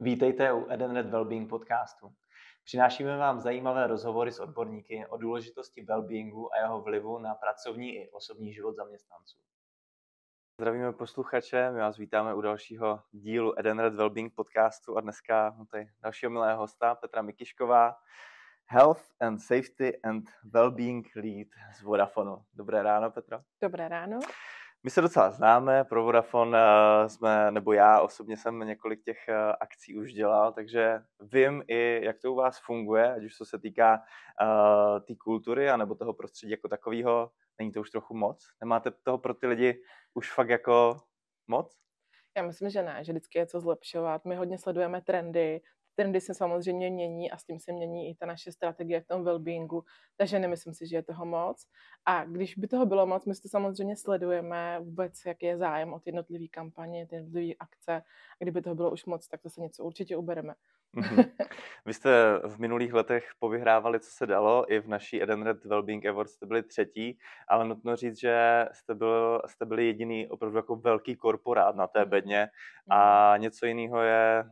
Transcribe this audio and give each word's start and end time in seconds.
Vítejte 0.00 0.52
u 0.52 0.70
Edenred 0.70 1.06
Wellbeing 1.06 1.48
podcastu. 1.48 2.14
Přinášíme 2.64 3.16
vám 3.16 3.40
zajímavé 3.40 3.86
rozhovory 3.86 4.32
s 4.32 4.40
odborníky 4.40 5.06
o 5.08 5.16
důležitosti 5.16 5.82
wellbeingu 5.82 6.54
a 6.54 6.58
jeho 6.58 6.80
vlivu 6.82 7.18
na 7.18 7.34
pracovní 7.34 7.94
i 7.94 8.10
osobní 8.10 8.52
život 8.52 8.76
zaměstnanců. 8.76 9.38
Zdravíme 10.60 10.92
posluchače, 10.92 11.70
my 11.70 11.78
vás 11.78 11.96
vítáme 11.96 12.34
u 12.34 12.40
dalšího 12.40 13.02
dílu 13.12 13.58
Edenred 13.58 13.94
Wellbeing 13.94 14.34
podcastu 14.34 14.96
a 14.96 15.00
dneska 15.00 15.56
tady 15.70 15.88
dalšího 16.02 16.30
milého 16.30 16.58
hosta 16.58 16.94
Petra 16.94 17.22
Mikišková, 17.22 17.96
Health 18.66 19.02
and 19.20 19.38
Safety 19.38 20.00
and 20.02 20.24
Wellbeing 20.44 21.06
Lead 21.16 21.48
z 21.78 21.82
Vodafonu. 21.82 22.44
Dobré 22.52 22.82
ráno, 22.82 23.10
Petra. 23.10 23.44
Dobré 23.62 23.88
ráno. 23.88 24.20
My 24.84 24.90
se 24.90 25.00
docela 25.00 25.30
známe, 25.30 25.84
pro 25.84 26.04
Vodafone 26.04 26.58
eh, 26.58 27.08
jsme, 27.08 27.50
nebo 27.50 27.72
já 27.72 28.00
osobně 28.00 28.36
jsem 28.36 28.58
několik 28.58 29.04
těch 29.04 29.28
eh, 29.28 29.52
akcí 29.60 29.98
už 29.98 30.12
dělal, 30.12 30.52
takže 30.52 31.02
vím 31.20 31.62
i, 31.68 32.00
jak 32.04 32.18
to 32.18 32.32
u 32.32 32.36
vás 32.36 32.58
funguje, 32.58 33.14
ať 33.14 33.24
už 33.24 33.36
co 33.36 33.44
se 33.44 33.58
týká 33.58 34.02
uh, 34.42 35.00
té 35.00 35.14
kultury, 35.14 35.70
anebo 35.70 35.94
toho 35.94 36.14
prostředí 36.14 36.50
jako 36.50 36.68
takového. 36.68 37.30
Není 37.58 37.72
to 37.72 37.80
už 37.80 37.90
trochu 37.90 38.14
moc? 38.14 38.46
Nemáte 38.60 38.90
toho 38.90 39.18
pro 39.18 39.34
ty 39.34 39.46
lidi 39.46 39.82
už 40.14 40.32
fakt 40.32 40.48
jako 40.48 41.00
moc? 41.46 41.78
Já 42.36 42.42
myslím, 42.42 42.70
že 42.70 42.82
ne, 42.82 43.04
že 43.04 43.12
vždycky 43.12 43.38
je 43.38 43.46
co 43.46 43.60
zlepšovat. 43.60 44.24
My 44.24 44.36
hodně 44.36 44.58
sledujeme 44.58 45.00
trendy, 45.00 45.60
trendy 45.98 46.20
se 46.20 46.34
samozřejmě 46.34 46.90
mění 46.90 47.30
a 47.30 47.36
s 47.36 47.44
tím 47.44 47.58
se 47.60 47.72
mění 47.72 48.10
i 48.10 48.14
ta 48.14 48.26
naše 48.26 48.52
strategie 48.52 49.00
v 49.00 49.06
tom 49.06 49.24
wellbeingu, 49.24 49.84
takže 50.16 50.38
nemyslím 50.38 50.74
si, 50.74 50.86
že 50.86 50.96
je 50.96 51.02
toho 51.02 51.26
moc. 51.26 51.66
A 52.04 52.24
když 52.24 52.58
by 52.58 52.68
toho 52.68 52.86
bylo 52.86 53.06
moc, 53.06 53.26
my 53.26 53.34
to 53.34 53.48
samozřejmě 53.48 53.96
sledujeme 53.96 54.78
vůbec, 54.80 55.12
jak 55.26 55.42
je 55.42 55.58
zájem 55.58 55.92
o 55.92 56.00
ty 56.00 56.08
jednotlivé 56.08 56.48
kampaně, 56.48 57.06
ty 57.06 57.14
jednotlivé 57.14 57.54
akce. 57.60 57.96
A 58.40 58.44
kdyby 58.44 58.62
toho 58.62 58.74
bylo 58.74 58.90
už 58.90 59.04
moc, 59.04 59.28
tak 59.28 59.42
to 59.42 59.50
se 59.50 59.60
něco 59.60 59.84
určitě 59.84 60.16
ubereme. 60.16 60.54
Mm-hmm. 60.96 61.30
Vy 61.86 61.94
jste 61.94 62.10
v 62.48 62.58
minulých 62.58 62.92
letech 62.92 63.30
povyhrávali, 63.38 64.00
co 64.00 64.10
se 64.10 64.26
dalo, 64.26 64.72
i 64.72 64.80
v 64.80 64.88
naší 64.88 65.22
Edenred 65.22 65.64
Wellbeing 65.64 66.06
Awards 66.06 66.32
jste 66.32 66.46
byli 66.46 66.62
třetí, 66.62 67.18
ale 67.48 67.64
nutno 67.64 67.96
říct, 67.96 68.20
že 68.20 68.66
jste, 68.72 68.94
byl, 68.94 69.42
jste 69.46 69.66
byli 69.66 69.86
jediný 69.86 70.28
opravdu 70.28 70.58
jako 70.58 70.76
velký 70.76 71.16
korporát 71.16 71.76
na 71.76 71.86
té 71.86 72.04
bedně 72.04 72.48
a 72.90 73.32
mhm. 73.32 73.42
něco 73.42 73.66
jiného 73.66 74.02
je 74.02 74.44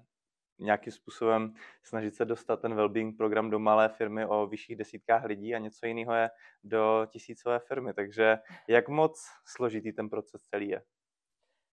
nějakým 0.58 0.92
způsobem 0.92 1.54
snažit 1.82 2.14
se 2.14 2.24
dostat 2.24 2.60
ten 2.60 2.74
wellbeing 2.74 3.16
program 3.16 3.50
do 3.50 3.58
malé 3.58 3.88
firmy 3.88 4.26
o 4.26 4.46
vyšších 4.46 4.76
desítkách 4.76 5.24
lidí 5.24 5.54
a 5.54 5.58
něco 5.58 5.86
jiného 5.86 6.14
je 6.14 6.30
do 6.64 7.06
tisícové 7.10 7.58
firmy. 7.58 7.94
Takže 7.94 8.38
jak 8.68 8.88
moc 8.88 9.26
složitý 9.44 9.92
ten 9.92 10.08
proces 10.08 10.42
celý 10.42 10.68
je? 10.68 10.82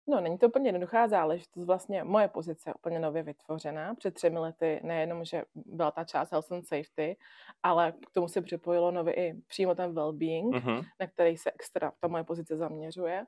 No, 0.07 0.21
není 0.21 0.37
to 0.37 0.47
úplně 0.47 0.67
jednoduchá 0.67 1.07
záležitost. 1.07 1.65
Vlastně 1.65 2.03
moje 2.03 2.27
pozice 2.27 2.69
je 2.69 2.73
úplně 2.73 2.99
nově 2.99 3.23
vytvořená. 3.23 3.95
Před 3.95 4.13
třemi 4.13 4.39
lety 4.39 4.79
nejenom, 4.83 5.25
že 5.25 5.43
byla 5.55 5.91
ta 5.91 6.03
část 6.03 6.31
health 6.31 6.51
and 6.51 6.67
safety, 6.67 7.17
ale 7.63 7.91
k 7.91 8.11
tomu 8.11 8.27
se 8.27 8.41
připojilo 8.41 8.91
nově 8.91 9.13
i 9.13 9.33
přímo 9.47 9.75
ten 9.75 9.93
well-being, 9.93 10.49
mm-hmm. 10.49 10.83
na 10.99 11.07
který 11.07 11.37
se 11.37 11.51
extra 11.51 11.91
ta 11.99 12.07
moje 12.07 12.23
pozice 12.23 12.57
zaměřuje. 12.57 13.25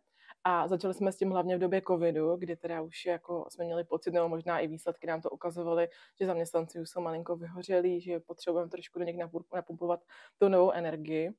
A 0.47 0.67
začali 0.67 0.93
jsme 0.93 1.11
s 1.11 1.17
tím 1.17 1.31
hlavně 1.31 1.57
v 1.57 1.59
době 1.59 1.81
covidu, 1.87 2.35
kdy 2.35 2.55
teda 2.55 2.81
už 2.81 3.05
jako 3.05 3.45
jsme 3.49 3.65
měli 3.65 3.83
pocit, 3.83 4.11
nebo 4.11 4.29
možná 4.29 4.59
i 4.59 4.67
výsledky 4.67 5.07
nám 5.07 5.21
to 5.21 5.29
ukazovaly, 5.29 5.87
že 6.19 6.25
zaměstnanci 6.25 6.79
už 6.79 6.89
jsou 6.89 7.01
malinko 7.01 7.35
vyhořelí, 7.35 8.01
že 8.01 8.19
potřebujeme 8.19 8.69
trošku 8.69 8.99
do 8.99 9.05
nich 9.05 9.17
napumpovat 9.53 9.99
tu 10.37 10.49
novou 10.49 10.71
energii. 10.71 11.31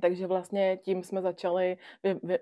Takže 0.00 0.26
vlastně 0.26 0.76
tím 0.76 1.02
jsme 1.02 1.22
začali 1.22 1.76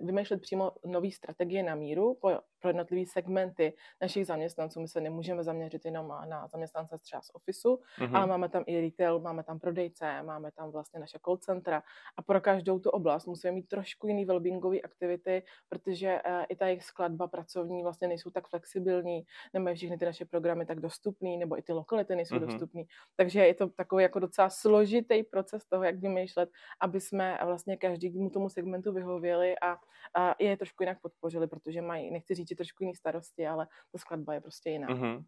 vymýšlet 0.00 0.40
přímo 0.40 0.72
nové 0.84 1.10
strategie 1.10 1.62
na 1.62 1.74
míru 1.74 2.14
pro 2.60 2.68
jednotlivé 2.70 3.06
segmenty 3.06 3.72
našich 4.00 4.26
zaměstnanců. 4.26 4.80
My 4.80 4.88
se 4.88 5.00
nemůžeme 5.00 5.44
zaměřit 5.44 5.84
jenom 5.84 6.08
na 6.28 6.46
zaměstnance 6.46 6.98
třeba 6.98 7.22
z 7.22 7.30
ofisu, 7.32 7.80
mm-hmm. 7.98 8.16
ale 8.16 8.26
máme 8.26 8.48
tam 8.48 8.64
i 8.66 8.80
retail, 8.80 9.20
máme 9.20 9.42
tam 9.42 9.58
prodejce, 9.58 10.22
máme 10.22 10.50
tam 10.52 10.70
vlastně 10.70 11.00
naše 11.00 11.18
call 11.24 11.36
centra 11.36 11.82
a 12.16 12.22
pro 12.22 12.40
každou 12.40 12.78
tu 12.78 12.90
oblast 12.90 13.26
musíme 13.26 13.52
mít 13.52 13.68
trošku 13.68 14.06
jiný 14.06 14.24
wellbeingové 14.24 14.80
aktivity, 14.80 15.42
protože 15.68 16.20
uh, 16.26 16.44
i 16.48 16.56
ta 16.56 16.66
jejich 16.66 16.84
skladba 16.84 17.26
pracovní 17.26 17.82
vlastně 17.82 18.08
nejsou 18.08 18.30
tak 18.30 18.48
flexibilní, 18.48 19.26
nemají 19.52 19.76
všechny 19.76 19.98
ty 19.98 20.04
naše 20.04 20.24
programy 20.24 20.66
tak 20.66 20.80
dostupný, 20.80 21.36
nebo 21.36 21.58
i 21.58 21.62
ty 21.62 21.72
lokality 21.72 22.16
nejsou 22.16 22.34
mm-hmm. 22.34 22.46
dostupné. 22.46 22.82
Takže 23.16 23.46
je 23.46 23.54
to 23.54 23.68
takový 23.68 24.02
jako 24.02 24.18
docela 24.18 24.50
složitý 24.50 25.22
proces 25.22 25.64
toho, 25.64 25.84
jak 25.84 25.96
vymýšlet, 25.96 26.50
aby 26.80 27.00
jsme 27.00 27.38
vlastně 27.44 27.76
každému 27.76 28.30
tomu 28.30 28.48
segmentu 28.48 28.92
vyhověli 28.92 29.58
a, 29.58 29.78
a 30.14 30.34
je 30.38 30.56
trošku 30.56 30.82
jinak 30.82 31.00
podpořili, 31.00 31.46
protože 31.46 31.82
mají, 31.82 32.10
nechci 32.10 32.34
říct, 32.34 32.48
trošku 32.56 32.82
jiný 32.82 32.94
starosti, 32.94 33.46
ale 33.46 33.66
ta 33.92 33.98
skladba 33.98 34.34
je 34.34 34.40
prostě 34.40 34.70
jiná. 34.70 34.88
Mm-hmm. 34.88 35.24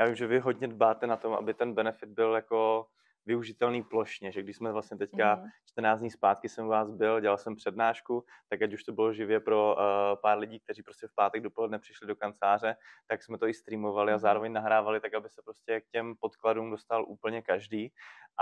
Já 0.00 0.06
vím, 0.06 0.14
že 0.14 0.26
vy 0.26 0.38
hodně 0.38 0.68
dbáte 0.68 1.06
na 1.06 1.16
tom, 1.16 1.32
aby 1.32 1.54
ten 1.54 1.74
benefit 1.74 2.08
byl 2.08 2.34
jako 2.34 2.86
využitelný 3.26 3.82
plošně, 3.82 4.32
že 4.32 4.42
když 4.42 4.56
jsme 4.56 4.72
vlastně 4.72 4.98
teďka 4.98 5.34
mm. 5.34 5.48
14 5.66 6.00
dní 6.00 6.10
zpátky 6.10 6.48
jsem 6.48 6.66
u 6.66 6.68
vás 6.68 6.90
byl, 6.90 7.20
dělal 7.20 7.38
jsem 7.38 7.56
přednášku, 7.56 8.24
tak 8.48 8.62
ať 8.62 8.72
už 8.72 8.84
to 8.84 8.92
bylo 8.92 9.12
živě 9.12 9.40
pro 9.40 9.76
uh, 9.76 9.82
pár 10.22 10.38
lidí, 10.38 10.60
kteří 10.60 10.82
prostě 10.82 11.06
v 11.06 11.14
pátek 11.14 11.42
dopoledne 11.42 11.78
přišli 11.78 12.06
do 12.06 12.16
kanceláře, 12.16 12.76
tak 13.06 13.22
jsme 13.22 13.38
to 13.38 13.46
i 13.48 13.54
streamovali 13.54 14.12
a 14.12 14.14
mhm. 14.14 14.20
zároveň 14.20 14.52
nahrávali 14.52 15.00
tak, 15.00 15.14
aby 15.14 15.28
se 15.28 15.42
prostě 15.44 15.80
k 15.80 15.88
těm 15.88 16.14
podkladům 16.20 16.70
dostal 16.70 17.04
úplně 17.08 17.42
každý. 17.42 17.92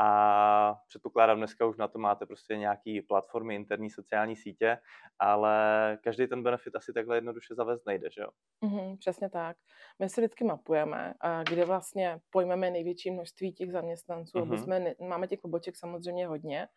A 0.00 0.74
předpokládám, 0.88 1.38
dneska 1.38 1.66
už 1.66 1.76
na 1.76 1.88
to 1.88 1.98
máte 1.98 2.26
prostě 2.26 2.56
nějaký 2.56 3.02
platformy, 3.02 3.54
interní 3.54 3.90
sociální 3.90 4.36
sítě, 4.36 4.78
ale 5.18 5.98
každý 6.02 6.26
ten 6.26 6.42
benefit 6.42 6.76
asi 6.76 6.92
takhle 6.92 7.16
jednoduše 7.16 7.54
zavést 7.54 7.86
nejde, 7.86 8.08
že 8.10 8.20
jo? 8.20 8.28
Mm, 8.60 8.96
přesně 8.96 9.30
tak. 9.30 9.56
My 9.98 10.08
si 10.08 10.20
vždycky 10.20 10.44
mapujeme, 10.44 11.14
kde 11.48 11.64
vlastně 11.64 12.20
pojmeme 12.30 12.70
největší 12.70 13.10
množství 13.10 13.52
těch 13.52 13.72
zaměstnanců, 13.72 14.38
mm-hmm. 14.38 14.48
Jsme, 14.68 14.94
máme 15.00 15.26
těch 15.28 15.40
poboček 15.40 15.76
samozřejmě 15.76 16.26
hodně, 16.26 16.68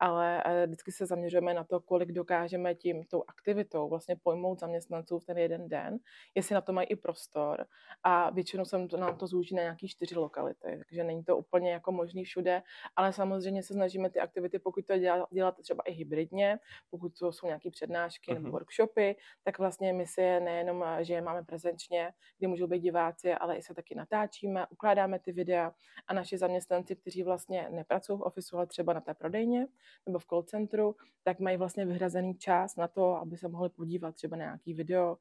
ale 0.00 0.42
eh, 0.46 0.66
vždycky 0.66 0.92
se 0.92 1.06
zaměřujeme 1.06 1.54
na 1.54 1.64
to, 1.64 1.80
kolik 1.80 2.12
dokážeme 2.12 2.74
tím, 2.74 3.04
tou 3.04 3.24
aktivitou 3.28 3.88
vlastně 3.88 4.16
pojmout 4.16 4.60
zaměstnanců 4.60 5.18
v 5.18 5.24
ten 5.24 5.38
jeden 5.38 5.68
den, 5.68 5.98
jestli 6.34 6.54
na 6.54 6.60
to 6.60 6.72
mají 6.72 6.88
i 6.88 6.96
prostor 6.96 7.66
a 8.02 8.30
většinou 8.30 8.64
se 8.64 8.78
nám 8.98 9.16
to 9.16 9.26
zúží 9.26 9.54
na 9.54 9.62
nějaký 9.62 9.88
čtyři 9.88 10.14
lokality, 10.18 10.80
takže 10.88 11.04
není 11.04 11.24
to 11.24 11.36
úplně 11.36 11.72
jako 11.72 11.92
možný 11.92 12.24
všude, 12.24 12.62
ale 12.96 13.12
samozřejmě 13.12 13.62
se 13.62 13.74
snažíme 13.74 14.10
ty 14.10 14.20
aktivity, 14.20 14.58
pokud 14.58 14.86
to 14.86 14.98
dělat, 14.98 15.28
dělat 15.32 15.56
třeba 15.62 15.82
i 15.86 15.92
hybridně, 15.92 16.58
pokud 16.90 17.18
to 17.18 17.32
jsou 17.32 17.46
nějaké 17.46 17.70
přednášky 17.70 18.30
uh-huh. 18.30 18.34
nebo 18.34 18.46
mhm. 18.46 18.52
workshopy, 18.52 19.16
tak 19.44 19.58
vlastně 19.58 19.92
my 19.92 20.06
si 20.06 20.20
je 20.20 20.40
nejenom, 20.40 20.84
eh, 20.86 21.04
že 21.04 21.14
je 21.14 21.20
máme 21.20 21.42
prezenčně, 21.42 22.12
kde 22.38 22.48
můžou 22.48 22.66
být 22.66 22.80
diváci, 22.80 23.32
ale 23.32 23.56
i 23.56 23.62
se 23.62 23.74
taky 23.74 23.94
natáčíme, 23.94 24.66
ukládáme 24.70 25.18
ty 25.18 25.32
videa 25.32 25.72
a 26.06 26.14
naši 26.14 26.38
zaměstnanci, 26.38 26.96
kteří 26.96 27.22
vlastně 27.22 27.68
nepracují 27.70 28.18
v 28.18 28.22
ofisu, 28.22 28.56
ale 28.56 28.66
třeba 28.66 28.92
na 28.92 29.00
té 29.00 29.14
prodejně, 29.14 29.66
nebo 30.06 30.18
v 30.18 30.26
call 30.26 30.42
centru, 30.42 30.96
tak 31.22 31.40
mají 31.40 31.56
vlastně 31.56 31.86
vyhrazený 31.86 32.34
čas 32.34 32.76
na 32.76 32.88
to, 32.88 33.16
aby 33.16 33.36
se 33.36 33.48
mohli 33.48 33.68
podívat 33.68 34.14
třeba 34.14 34.36
na 34.36 34.44
nějaký 34.44 34.74
video, 34.74 35.16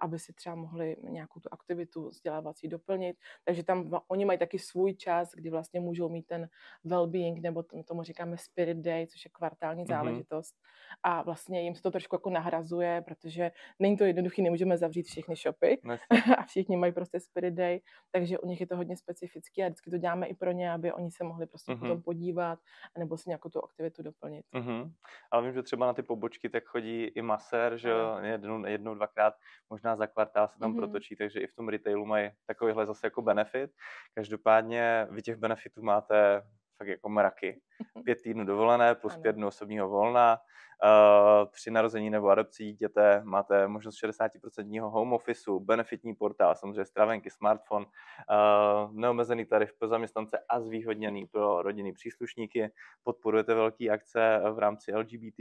aby 0.00 0.18
si 0.18 0.32
třeba 0.32 0.54
mohli 0.54 0.96
nějakou 1.02 1.40
tu 1.40 1.48
aktivitu 1.52 2.08
vzdělávací 2.08 2.68
doplnit. 2.68 3.16
Takže 3.44 3.64
tam 3.64 3.90
oni 4.08 4.24
mají 4.24 4.38
taky 4.38 4.58
svůj 4.58 4.94
čas, 4.94 5.30
kdy 5.34 5.50
vlastně 5.50 5.80
můžou 5.80 6.08
mít 6.08 6.26
ten 6.26 6.48
well-being, 6.84 7.40
nebo 7.40 7.62
tomu 7.62 8.02
říkáme 8.02 8.36
spirit 8.36 8.76
day, 8.78 9.06
což 9.06 9.24
je 9.24 9.30
kvartální 9.30 9.84
mm-hmm. 9.84 9.88
záležitost. 9.88 10.54
A 11.02 11.22
vlastně 11.22 11.62
jim 11.62 11.74
se 11.74 11.82
to 11.82 11.90
trošku 11.90 12.16
jako 12.16 12.30
nahrazuje, 12.30 13.02
protože 13.02 13.50
není 13.78 13.96
to 13.96 14.04
jednoduché, 14.04 14.42
nemůžeme 14.42 14.78
zavřít 14.78 15.06
všechny 15.06 15.36
shopy 15.36 15.80
a 16.38 16.42
všichni 16.42 16.76
mají 16.76 16.92
prostě 16.92 17.20
spirit 17.20 17.54
day, 17.54 17.80
takže 18.10 18.38
u 18.38 18.46
nich 18.46 18.60
je 18.60 18.66
to 18.66 18.76
hodně 18.76 18.96
specifický 18.96 19.62
a 19.62 19.66
vždycky 19.66 19.90
to 19.90 19.98
děláme 19.98 20.26
i 20.26 20.34
pro 20.34 20.52
ně, 20.52 20.72
aby 20.72 20.92
oni 20.92 21.10
se 21.10 21.24
mohli 21.24 21.46
prostě 21.46 21.72
mm-hmm. 21.72 21.78
potom 21.78 22.02
podívat, 22.02 22.58
nebo 22.98 23.16
si 23.16 23.28
nějakou 23.28 23.48
tu 23.48 23.64
aktivitu 23.64 24.01
doplnit. 24.02 24.44
Mm-hmm. 24.54 24.92
Ale 25.30 25.42
vím, 25.42 25.52
že 25.52 25.62
třeba 25.62 25.86
na 25.86 25.94
ty 25.94 26.02
pobočky 26.02 26.48
tak 26.48 26.64
chodí 26.64 27.04
i 27.04 27.22
masér, 27.22 27.78
že 27.78 27.92
jednou, 28.22 28.66
jednou, 28.66 28.94
dvakrát, 28.94 29.34
možná 29.70 29.96
za 29.96 30.06
kvartál 30.06 30.48
se 30.48 30.58
tam 30.58 30.72
mm-hmm. 30.72 30.76
protočí, 30.76 31.16
takže 31.16 31.40
i 31.40 31.46
v 31.46 31.54
tom 31.54 31.68
retailu 31.68 32.06
mají 32.06 32.30
takovýhle 32.46 32.86
zase 32.86 33.06
jako 33.06 33.22
benefit. 33.22 33.70
Každopádně 34.14 35.06
vy 35.10 35.22
těch 35.22 35.36
benefitů 35.36 35.82
máte 35.82 36.42
fakt 36.82 36.88
jako 36.88 37.08
mraky. 37.08 37.60
Pět 38.04 38.22
týdnů 38.22 38.44
dovolené 38.44 38.94
plus 38.94 39.16
pět 39.16 39.32
dnů 39.36 39.46
osobního 39.46 39.88
volna. 39.88 40.38
Uh, 40.84 41.50
při 41.50 41.70
narození 41.70 42.10
nebo 42.10 42.28
adopci 42.28 42.64
dítěte 42.64 43.20
máte 43.24 43.68
možnost 43.68 43.96
60% 44.04 44.80
home 44.80 45.12
officeu, 45.12 45.60
benefitní 45.60 46.14
portál, 46.14 46.54
samozřejmě 46.54 46.84
stravenky, 46.84 47.30
smartphone, 47.30 47.86
uh, 47.86 48.92
neomezený 48.92 49.46
tarif 49.46 49.72
pro 49.78 49.88
zaměstnance 49.88 50.38
a 50.48 50.60
zvýhodněný 50.60 51.26
pro 51.26 51.62
rodinný 51.62 51.92
příslušníky. 51.92 52.72
Podporujete 53.02 53.54
velké 53.54 53.88
akce 53.88 54.40
v 54.52 54.58
rámci 54.58 54.94
LGBT+. 54.94 55.38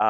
A, 0.00 0.08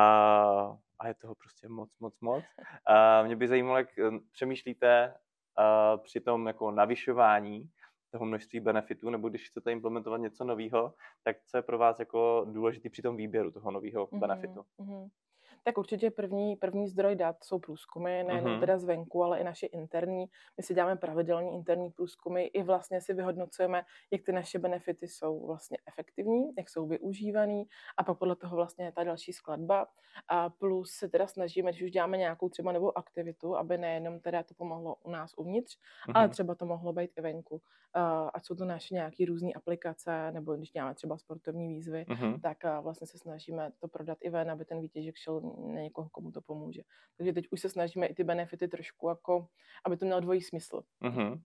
a 0.99 1.09
je 1.09 1.15
toho 1.15 1.35
prostě 1.35 1.69
moc, 1.69 1.99
moc, 2.01 2.21
moc. 2.21 2.45
Uh, 2.91 3.27
mě 3.27 3.37
by 3.37 3.49
zajímalo, 3.49 3.79
jak 3.79 3.89
přemýšlíte 4.33 5.15
uh, 5.59 6.03
při 6.03 6.21
tom 6.21 6.47
jako 6.47 6.71
navyšování 6.71 7.71
toho 8.11 8.25
množství 8.25 8.61
benefitů, 8.61 9.11
nebo 9.11 9.29
když 9.29 9.49
chcete 9.49 9.73
implementovat 9.73 10.17
něco 10.17 10.45
nového, 10.45 10.95
tak 11.23 11.37
co 11.47 11.57
je 11.57 11.63
pro 11.63 11.79
vás 11.79 11.99
jako 11.99 12.47
důležitý 12.51 12.89
při 12.89 13.03
tom 13.03 13.17
výběru 13.17 13.51
toho 13.51 13.71
nového 13.71 14.07
mm-hmm, 14.07 14.19
benefitu? 14.19 14.65
Mm-hmm. 14.79 15.09
Tak 15.67 15.79
určitě 15.79 16.11
první, 16.11 16.57
první 16.57 16.89
zdroj 16.89 17.17
dat 17.17 17.45
jsou 17.45 17.59
průzkumy, 17.59 18.23
nejenom 18.23 18.53
mm-hmm. 18.53 18.61
teda 18.61 18.79
zvenku, 18.79 19.25
ale 19.25 19.39
i 19.39 19.45
naše 19.45 19.67
interní. 19.67 20.27
My 20.57 20.63
si 20.63 20.75
děláme 20.75 20.97
pravidelně 20.97 21.53
interní 21.53 21.91
průzkumy 21.91 22.45
i 22.45 22.63
vlastně 22.63 23.01
si 23.01 23.15
vyhodnocujeme, 23.15 23.83
jak 24.11 24.23
ty 24.23 24.33
naše 24.33 24.59
benefity 24.59 25.09
jsou 25.09 25.47
vlastně 25.47 25.79
efektivní, 25.89 26.55
jak 26.59 26.71
jsou 26.71 26.87
využívaný 26.87 27.65
a 27.97 28.05
pak 28.05 28.19
podle 28.19 28.37
toho 28.37 28.57
vlastně 28.57 28.85
je 28.85 28.93
ta 28.93 29.05
další 29.05 29.33
skladba. 29.33 29.87
A 30.29 30.51
plus 30.51 30.91
se 30.91 31.09
teda 31.09 31.27
snažíme, 31.27 31.71
když 31.71 31.83
už 31.83 31.91
děláme 31.91 32.17
nějakou 32.17 32.49
třeba 32.49 32.73
novou 32.73 32.99
aktivitu, 32.99 33.57
aby 33.57 33.79
nejenom 33.79 34.21
teda 34.21 34.43
to 34.43 34.55
pomohlo 34.55 34.97
u 35.03 35.11
nás 35.11 35.35
uvnitř, 35.37 35.77
mm-hmm. 35.77 36.13
ale 36.15 36.29
třeba 36.29 36.55
to 36.55 36.67
mohlo 36.67 36.93
být 36.93 37.11
i 37.17 37.21
venku. 37.21 37.63
Uh, 37.97 38.31
ať 38.35 38.45
jsou 38.45 38.55
to 38.55 38.65
naše 38.65 38.95
nějaké 38.95 39.25
různé 39.25 39.51
aplikace, 39.57 40.33
nebo 40.33 40.57
když 40.57 40.71
děláme 40.71 40.95
třeba 40.95 41.19
sportovní 41.19 41.69
výzvy, 41.69 42.07
mm-hmm. 42.09 42.41
tak 42.41 42.59
uh, 42.65 42.85
vlastně 42.85 43.07
se 43.07 43.19
snažíme 43.19 43.71
to 43.81 43.89
prodat 43.89 44.19
i 44.21 44.31
ven, 44.31 44.51
aby 44.51 44.65
ten 44.65 44.81
výtěžek 44.81 45.17
šel 45.17 45.41
na 45.57 45.81
někoho, 45.81 46.09
komu 46.09 46.31
to 46.31 46.41
pomůže. 46.43 46.83
Takže 47.17 47.33
teď 47.33 47.47
už 47.51 47.61
se 47.61 47.69
snažíme 47.69 48.07
i 48.07 48.15
ty 48.15 48.25
benefity 48.25 48.69
trošku 48.69 49.09
jako, 49.09 49.47
aby 49.85 49.97
to 49.97 50.05
mělo 50.05 50.21
dvojí 50.21 50.43
smysl. 50.43 50.83
Mm-hmm. 51.03 51.41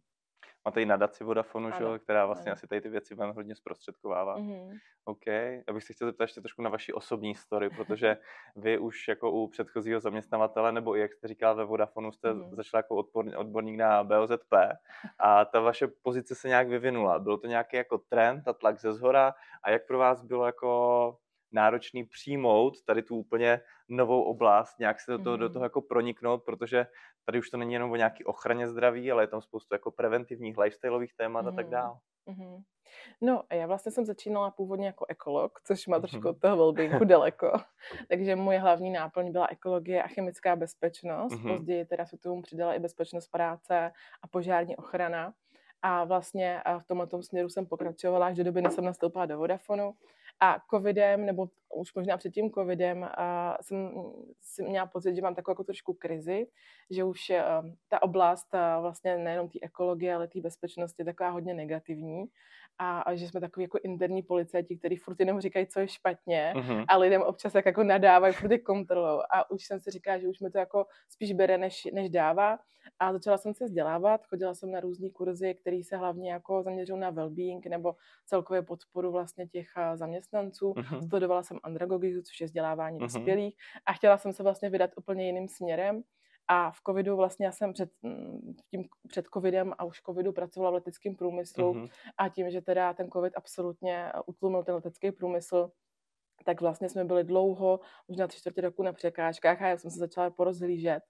Máte 0.65 0.81
i 0.81 0.85
nadaci 0.85 1.23
Vodafonu, 1.23 1.69
že, 1.71 1.99
která 1.99 2.25
vlastně 2.25 2.51
ano. 2.51 2.53
asi 2.53 2.67
tady 2.67 2.81
ty 2.81 2.89
věci 2.89 3.15
vám 3.15 3.35
hodně 3.35 3.55
zprostředkovává. 3.55 4.37
Mm-hmm. 4.37 4.79
OK. 5.05 5.27
Abych 5.67 5.83
se 5.83 5.93
chtěl 5.93 6.07
zeptat 6.07 6.23
ještě 6.23 6.41
trošku 6.41 6.61
na 6.61 6.69
vaši 6.69 6.93
osobní 6.93 7.35
story, 7.35 7.69
protože 7.69 8.17
vy 8.55 8.77
už 8.77 9.07
jako 9.07 9.31
u 9.31 9.47
předchozího 9.47 9.99
zaměstnavatele, 9.99 10.71
nebo 10.71 10.95
i 10.95 10.99
jak 10.99 11.13
jste 11.13 11.27
říkal 11.27 11.55
ve 11.55 11.65
Vodafonu, 11.65 12.11
jste 12.11 12.33
mm-hmm. 12.33 12.55
začal 12.55 12.77
jako 12.77 12.95
odborník, 12.95 13.37
odborník 13.37 13.77
na 13.77 14.03
BOZP 14.03 14.53
a 15.19 15.45
ta 15.45 15.59
vaše 15.59 15.87
pozice 15.87 16.35
se 16.35 16.47
nějak 16.47 16.67
vyvinula. 16.67 17.19
Byl 17.19 17.37
to 17.37 17.47
nějaký 17.47 17.77
jako 17.77 17.97
trend, 17.97 18.43
ta 18.43 18.53
tlak 18.53 18.79
ze 18.79 18.93
zhora 18.93 19.33
a 19.63 19.69
jak 19.69 19.87
pro 19.87 19.97
vás 19.97 20.23
bylo 20.23 20.45
jako 20.45 21.17
náročný 21.51 22.03
přijmout 22.03 22.73
tady 22.85 23.01
tu 23.03 23.15
úplně 23.15 23.61
novou 23.89 24.23
oblast, 24.23 24.79
nějak 24.79 24.99
se 24.99 25.11
do 25.11 25.19
toho, 25.19 25.37
mm. 25.37 25.39
do 25.39 25.49
toho 25.49 25.65
jako 25.65 25.81
proniknout, 25.81 26.43
protože 26.43 26.87
tady 27.25 27.39
už 27.39 27.49
to 27.49 27.57
není 27.57 27.73
jenom 27.73 27.91
o 27.91 27.95
nějaké 27.95 28.23
ochraně 28.25 28.67
zdraví, 28.67 29.11
ale 29.11 29.23
je 29.23 29.27
tam 29.27 29.41
spoustu 29.41 29.75
jako 29.75 29.91
preventivních 29.91 30.57
lifestyleových 30.57 31.13
témat 31.13 31.41
mm. 31.41 31.47
a 31.47 31.51
tak 31.51 31.65
mm-hmm. 31.65 31.69
dále. 31.69 31.97
Mm-hmm. 32.27 32.63
No, 33.21 33.43
já 33.53 33.67
vlastně 33.67 33.91
jsem 33.91 34.05
začínala 34.05 34.51
původně 34.51 34.87
jako 34.87 35.05
ekolog, 35.09 35.59
což 35.63 35.87
má 35.87 35.99
trošku 35.99 36.29
od 36.29 36.39
toho 36.39 36.57
wellbeingu 36.57 37.05
daleko. 37.05 37.51
Takže 38.09 38.35
moje 38.35 38.59
hlavní 38.59 38.91
náplň 38.91 39.31
byla 39.31 39.47
ekologie 39.51 40.03
a 40.03 40.07
chemická 40.07 40.55
bezpečnost. 40.55 41.33
Mm-hmm. 41.33 41.53
Později 41.53 41.85
teda 41.85 42.05
se 42.05 42.17
tomu 42.17 42.41
přidala 42.41 42.73
i 42.73 42.79
bezpečnost 42.79 43.27
práce 43.27 43.91
a 44.21 44.27
požární 44.27 44.75
ochrana. 44.75 45.33
A 45.81 46.03
vlastně 46.03 46.61
v 46.79 46.87
tomto 46.87 47.23
směru 47.23 47.49
jsem 47.49 47.65
pokračovala 47.65 48.27
až 48.27 48.37
do 48.37 48.43
doby, 48.43 48.61
než 48.61 48.73
jsem 48.73 48.85
nastoupila 48.85 49.25
do 49.25 49.37
Vodafonu. 49.37 49.93
A 50.41 50.57
covidem, 50.69 51.25
nebo 51.25 51.47
už 51.75 51.93
možná 51.93 52.17
před 52.17 52.33
tím 52.33 52.51
covidem, 52.51 53.03
a 53.03 53.57
jsem, 53.61 53.91
jsem 54.41 54.65
měla 54.65 54.85
pocit, 54.85 55.15
že 55.15 55.21
mám 55.21 55.35
takovou 55.35 55.51
jako 55.51 55.63
trošku 55.63 55.93
krizi, 55.93 56.47
že 56.89 57.03
už 57.03 57.29
uh, 57.29 57.69
ta 57.89 58.01
oblast 58.01 58.47
uh, 58.53 58.81
vlastně 58.81 59.17
nejenom 59.17 59.49
té 59.49 59.59
ekologie, 59.61 60.15
ale 60.15 60.27
té 60.27 60.41
bezpečnosti 60.41 61.01
je 61.01 61.05
taková 61.05 61.29
hodně 61.29 61.53
negativní 61.53 62.25
a, 62.77 63.01
a 63.01 63.15
že 63.15 63.27
jsme 63.27 63.39
takový 63.39 63.63
jako 63.63 63.79
interní 63.83 64.21
policajti, 64.23 64.77
kteří 64.77 64.95
furt 64.95 65.19
jenom 65.19 65.41
říkají, 65.41 65.67
co 65.67 65.79
je 65.79 65.87
špatně 65.87 66.53
uh-huh. 66.55 66.85
a 66.87 66.97
lidem 66.97 67.21
občas 67.21 67.53
tak 67.53 67.65
jako 67.65 67.83
nadávají 67.83 68.33
furt 68.33 68.57
kontrolou 68.57 69.19
a 69.31 69.51
už 69.51 69.65
jsem 69.65 69.79
si 69.79 69.91
říkala, 69.91 70.17
že 70.17 70.27
už 70.27 70.39
mi 70.39 70.51
to 70.51 70.57
jako 70.57 70.85
spíš 71.09 71.33
bere, 71.33 71.57
než, 71.57 71.87
než 71.93 72.09
dává 72.09 72.59
a 72.99 73.13
začala 73.13 73.37
jsem 73.37 73.53
se 73.53 73.65
vzdělávat, 73.65 74.25
chodila 74.25 74.53
jsem 74.53 74.71
na 74.71 74.79
různé 74.79 75.09
kurzy, 75.09 75.55
které 75.55 75.81
se 75.83 75.97
hlavně 75.97 76.31
jako 76.31 76.63
zaměřují 76.63 76.99
na 76.99 77.11
well-being 77.11 77.69
nebo 77.69 77.95
celkově 78.25 78.61
podporu 78.61 79.11
vlastně 79.11 79.47
těch 79.47 79.67
zaměstnanců. 79.95 80.71
Uh-huh. 80.71 81.05
Studovala 81.05 81.43
jsem 81.43 81.59
andragogiku, 81.63 82.21
což 82.21 82.41
je 82.41 82.47
vzdělávání 82.47 82.97
uh-huh. 82.97 83.01
dospělých 83.01 83.55
a 83.85 83.93
chtěla 83.93 84.17
jsem 84.17 84.33
se 84.33 84.43
vlastně 84.43 84.69
vydat 84.69 84.91
úplně 84.95 85.25
jiným 85.25 85.47
směrem. 85.47 86.03
A 86.53 86.71
v 86.71 86.81
covidu 86.87 87.15
vlastně 87.15 87.45
já 87.45 87.51
jsem 87.51 87.73
před, 87.73 87.89
mm, 88.01 88.55
tím, 88.69 88.85
před 89.07 89.25
covidem 89.33 89.73
a 89.77 89.83
už 89.83 90.01
covidu 90.01 90.31
pracovala 90.31 90.71
v 90.71 90.73
leteckém 90.73 91.15
průmyslu 91.15 91.73
uh-huh. 91.73 91.89
a 92.17 92.29
tím, 92.29 92.51
že 92.51 92.61
teda 92.61 92.93
ten 92.93 93.09
covid 93.11 93.33
absolutně 93.35 94.11
utlumil 94.25 94.63
ten 94.63 94.75
letecký 94.75 95.11
průmysl, 95.11 95.71
tak 96.45 96.61
vlastně 96.61 96.89
jsme 96.89 97.05
byli 97.05 97.23
dlouho, 97.23 97.79
možná 98.07 98.27
tři 98.27 98.39
čtvrtě 98.39 98.61
roku 98.61 98.83
na 98.83 98.93
překážkách 98.93 99.61
a 99.61 99.67
já 99.67 99.77
jsem 99.77 99.91
se 99.91 99.99
začala 99.99 100.29
porozhlížet 100.29 101.03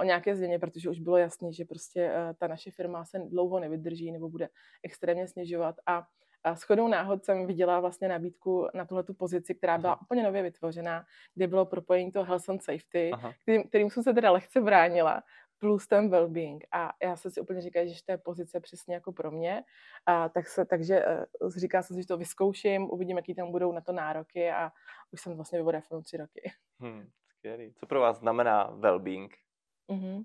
o 0.00 0.04
nějaké 0.04 0.36
změně, 0.36 0.58
protože 0.58 0.90
už 0.90 1.00
bylo 1.00 1.16
jasné, 1.16 1.52
že 1.52 1.64
prostě 1.64 2.12
eh, 2.14 2.34
ta 2.34 2.46
naše 2.46 2.70
firma 2.70 3.04
se 3.04 3.18
dlouho 3.18 3.60
nevydrží 3.60 4.12
nebo 4.12 4.28
bude 4.28 4.48
extrémně 4.82 5.28
snižovat 5.28 5.76
a 5.86 6.06
a 6.46 6.54
shodou 6.54 6.88
náhod 6.88 7.24
jsem 7.24 7.46
viděla 7.46 7.80
vlastně 7.80 8.08
nabídku 8.08 8.68
na 8.74 8.84
tuhle 8.84 9.02
pozici, 9.02 9.54
která 9.54 9.78
byla 9.78 9.92
Aha. 9.92 10.02
úplně 10.02 10.22
nově 10.22 10.42
vytvořená, 10.42 11.04
kde 11.34 11.46
bylo 11.46 11.66
propojení 11.66 12.12
toho 12.12 12.24
health 12.24 12.48
and 12.48 12.62
safety, 12.62 13.10
kterým, 13.42 13.68
kterým 13.68 13.90
jsem 13.90 14.02
se 14.02 14.14
teda 14.14 14.30
lehce 14.30 14.60
bránila, 14.60 15.22
plus 15.58 15.86
ten 15.86 16.10
well-being. 16.10 16.58
A 16.72 16.92
já 17.02 17.16
jsem 17.16 17.30
si 17.30 17.40
úplně 17.40 17.60
říkala, 17.60 17.86
že 17.86 18.04
to 18.04 18.12
je 18.12 18.18
pozice 18.18 18.60
přesně 18.60 18.94
jako 18.94 19.12
pro 19.12 19.30
mě. 19.30 19.64
A 20.06 20.28
tak 20.28 20.46
se, 20.48 20.64
takže 20.64 21.04
uh, 21.40 21.50
říká 21.50 21.82
jsem 21.82 21.94
si, 21.94 22.02
že 22.02 22.08
to 22.08 22.16
vyzkouším, 22.16 22.90
uvidím, 22.90 23.16
jaký 23.16 23.34
tam 23.34 23.50
budou 23.50 23.72
na 23.72 23.80
to 23.80 23.92
nároky 23.92 24.50
a 24.50 24.72
už 25.10 25.20
jsem 25.20 25.36
vlastně 25.36 25.58
ve 25.58 25.64
Vodafonu 25.64 26.02
tři 26.02 26.16
roky. 26.16 26.52
Hmm, 26.80 27.08
skvělý. 27.38 27.74
Co 27.74 27.86
pro 27.86 28.00
vás 28.00 28.18
znamená 28.18 28.72
well-being? 28.72 29.28
Mm-hmm. 29.88 30.24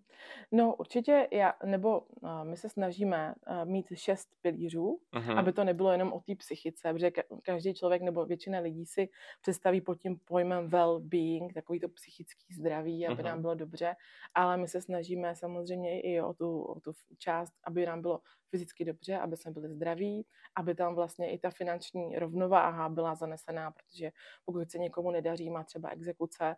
No 0.52 0.76
určitě 0.76 1.28
já, 1.32 1.54
nebo 1.66 2.00
uh, 2.00 2.44
my 2.44 2.58
se 2.58 2.70
snažíme 2.70 3.34
uh, 3.48 3.66
mít 3.66 3.88
šest 3.94 4.30
pilířů, 4.42 5.00
mm-hmm. 5.14 5.38
aby 5.38 5.54
to 5.54 5.64
nebylo 5.64 5.92
jenom 5.92 6.14
o 6.14 6.20
té 6.20 6.36
psychice, 6.36 6.94
protože 6.94 7.08
ka- 7.08 7.40
každý 7.44 7.74
člověk 7.74 8.02
nebo 8.02 8.26
většina 8.26 8.60
lidí 8.60 8.86
si 8.86 9.10
představí 9.42 9.82
pod 9.82 9.96
tím 9.96 10.20
pojmem 10.26 10.70
well-being, 10.70 11.54
takový 11.54 11.80
to 11.80 11.90
psychický 11.90 12.54
zdraví, 12.54 13.08
aby 13.08 13.22
mm-hmm. 13.22 13.26
nám 13.26 13.42
bylo 13.42 13.56
dobře, 13.56 13.96
ale 14.34 14.58
my 14.58 14.68
se 14.68 14.82
snažíme 14.82 15.36
samozřejmě 15.36 16.02
i 16.02 16.22
o 16.22 16.34
tu, 16.34 16.62
o 16.62 16.80
tu 16.80 16.92
část, 17.18 17.54
aby 17.64 17.86
nám 17.86 18.02
bylo 18.02 18.20
fyzicky 18.52 18.86
dobře, 18.86 19.18
aby 19.18 19.38
jsme 19.38 19.52
byli 19.52 19.70
zdraví, 19.70 20.26
aby 20.56 20.76
tam 20.76 20.96
vlastně 20.96 21.32
i 21.32 21.40
ta 21.40 21.50
finanční 21.50 22.20
rovnováha 22.20 22.90
byla 22.90 23.16
zanesená, 23.16 23.72
protože 23.72 24.12
pokud 24.46 24.72
se 24.72 24.78
někomu 24.78 25.12
nedaří, 25.12 25.50
má 25.50 25.64
třeba 25.64 25.90
exekuce, 25.90 26.56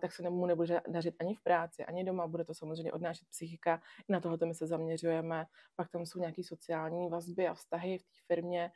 tak 0.00 0.12
se 0.12 0.30
mu 0.30 0.46
nebude 0.46 0.80
dařit 0.88 1.14
ani 1.20 1.34
v 1.34 1.40
práci, 1.40 1.84
ani 1.84 2.04
doma, 2.04 2.26
bude 2.26 2.44
to 2.44 2.54
samozřejmě 2.54 2.92
odnášet 2.92 3.28
psychika. 3.28 3.82
I 4.08 4.12
na 4.12 4.20
tohle 4.20 4.38
my 4.44 4.54
se 4.54 4.66
zaměřujeme. 4.66 5.46
Pak 5.76 5.90
tam 5.90 6.06
jsou 6.06 6.18
nějaké 6.18 6.42
sociální 6.44 7.08
vazby 7.08 7.48
a 7.48 7.54
vztahy 7.54 7.98
v 7.98 8.02
té 8.02 8.18
firmě, 8.26 8.70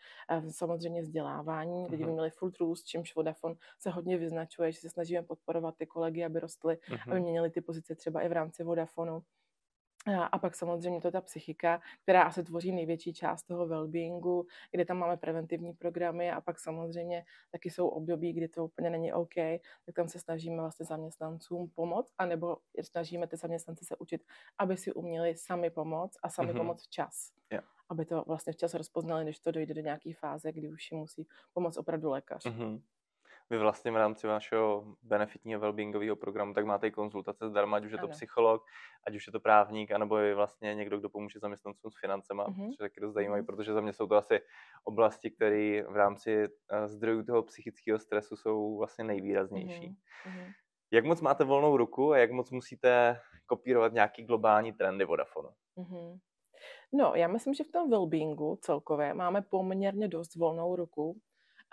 samozřejmě 0.51 1.03
vzdělávání. 1.03 1.87
Lidi 1.87 2.05
by 2.05 2.13
měli 2.13 2.31
full 2.31 2.53
růst, 2.61 2.85
čímž 2.85 3.15
Vodafone 3.15 3.55
se 3.79 3.91
hodně 3.91 4.19
vyznačuje, 4.19 4.73
že 4.73 4.81
se 4.81 4.91
snažíme 4.91 5.23
podporovat 5.23 5.75
ty 5.77 5.87
kolegy, 5.87 6.25
aby 6.25 6.41
rostly, 6.41 6.75
uh-huh. 6.75 7.11
aby 7.11 7.21
měnili 7.21 7.51
ty 7.51 7.61
pozice 7.61 7.95
třeba 7.95 8.21
i 8.21 8.29
v 8.29 8.33
rámci 8.33 8.65
Vodafonu. 8.65 9.23
A 10.31 10.39
pak 10.39 10.55
samozřejmě 10.55 11.01
to 11.01 11.09
je 11.09 11.13
ta 11.13 11.21
psychika, 11.21 11.81
která 12.03 12.23
asi 12.23 12.45
tvoří 12.45 12.73
největší 12.73 13.15
část 13.15 13.43
toho 13.43 13.67
wellbeingu, 13.67 14.47
kde 14.71 14.85
tam 14.85 14.99
máme 14.99 15.17
preventivní 15.17 15.73
programy 15.73 16.31
a 16.31 16.41
pak 16.41 16.59
samozřejmě 16.59 17.25
taky 17.51 17.71
jsou 17.71 17.89
období, 17.89 18.33
kdy 18.33 18.49
to 18.49 18.65
úplně 18.65 18.91
není 18.91 19.13
OK, 19.13 19.35
tak 19.87 19.95
tam 19.95 20.09
se 20.09 20.19
snažíme 20.19 20.57
vlastně 20.57 20.87
zaměstnancům 20.87 21.71
pomoct, 21.75 22.13
anebo 22.19 22.57
snažíme 22.83 23.27
ty 23.27 23.37
zaměstnance 23.37 23.85
se 23.85 23.97
učit, 23.97 24.25
aby 24.59 24.77
si 24.77 24.93
uměli 24.93 25.37
sami 25.37 25.71
pomoct 25.71 26.19
a 26.23 26.29
sami 26.29 26.53
mm-hmm. 26.53 26.57
pomoct 26.57 26.83
včas. 26.83 27.33
Yeah. 27.53 27.65
Aby 27.89 28.05
to 28.05 28.25
vlastně 28.27 28.53
včas 28.53 28.75
rozpoznali, 28.75 29.25
než 29.25 29.39
to 29.39 29.51
dojde 29.51 29.75
do 29.75 29.81
nějaké 29.81 30.15
fáze, 30.15 30.53
kdy 30.53 30.69
už 30.69 30.93
jim 30.93 31.01
musí 31.01 31.27
pomoct 31.53 31.77
opravdu 31.77 32.11
lékař. 32.11 32.47
Mm-hmm 32.47 32.81
vy 33.51 33.59
vlastně 33.59 33.91
v 33.91 33.97
rámci 33.97 34.27
vašeho 34.27 34.97
benefitního 35.03 35.61
wellbeingového 35.61 36.17
programu, 36.17 36.55
tak 36.55 36.65
máte 36.65 36.87
i 36.87 36.91
konzultace 36.91 37.49
zdarma, 37.49 37.77
ať 37.77 37.85
už 37.85 37.93
je 37.93 37.99
to 37.99 38.05
ano. 38.05 38.13
psycholog, 38.13 38.65
ať 39.07 39.17
už 39.17 39.27
je 39.27 39.33
to 39.33 39.41
právník, 39.41 39.93
anebo 39.93 40.17
je 40.17 40.35
vlastně 40.35 40.75
někdo, 40.75 40.99
kdo 40.99 41.11
pomůže 41.11 41.39
zaměstnancům 41.39 41.91
s 41.91 42.01
financema, 42.01 42.47
mm-hmm. 42.47 42.67
což 42.67 42.77
je 42.81 42.89
taky 42.89 43.01
dost 43.01 43.15
zajímavý, 43.15 43.43
mm-hmm. 43.43 43.47
protože 43.47 43.73
za 43.73 43.81
mě 43.81 43.93
jsou 43.93 44.07
to 44.07 44.15
asi 44.15 44.41
oblasti, 44.85 45.31
které 45.31 45.83
v 45.83 45.97
rámci 45.97 46.45
eh, 46.45 46.89
zdrojů 46.89 47.23
toho 47.23 47.43
psychického 47.43 47.99
stresu 47.99 48.37
jsou 48.37 48.79
vlastně 48.79 49.05
nejvýraznější. 49.05 49.89
Mm-hmm. 49.89 50.53
Jak 50.91 51.05
moc 51.05 51.21
máte 51.21 51.45
volnou 51.45 51.77
ruku 51.77 52.13
a 52.13 52.19
jak 52.19 52.31
moc 52.31 52.51
musíte 52.51 53.21
kopírovat 53.47 53.93
nějaký 53.93 54.25
globální 54.25 54.73
trendy 54.73 55.05
Vodafonu? 55.05 55.49
Mm-hmm. 55.77 56.19
No, 56.93 57.13
já 57.15 57.29
myslím, 57.29 57.55
že 57.55 57.65
v 57.65 57.73
tom 57.73 57.91
wellbeingu 57.91 58.59
celkově 58.61 59.15
máme 59.15 59.43
poměrně 59.43 60.09
dost 60.09 60.35
volnou 60.35 60.77
ruku, 60.77 61.21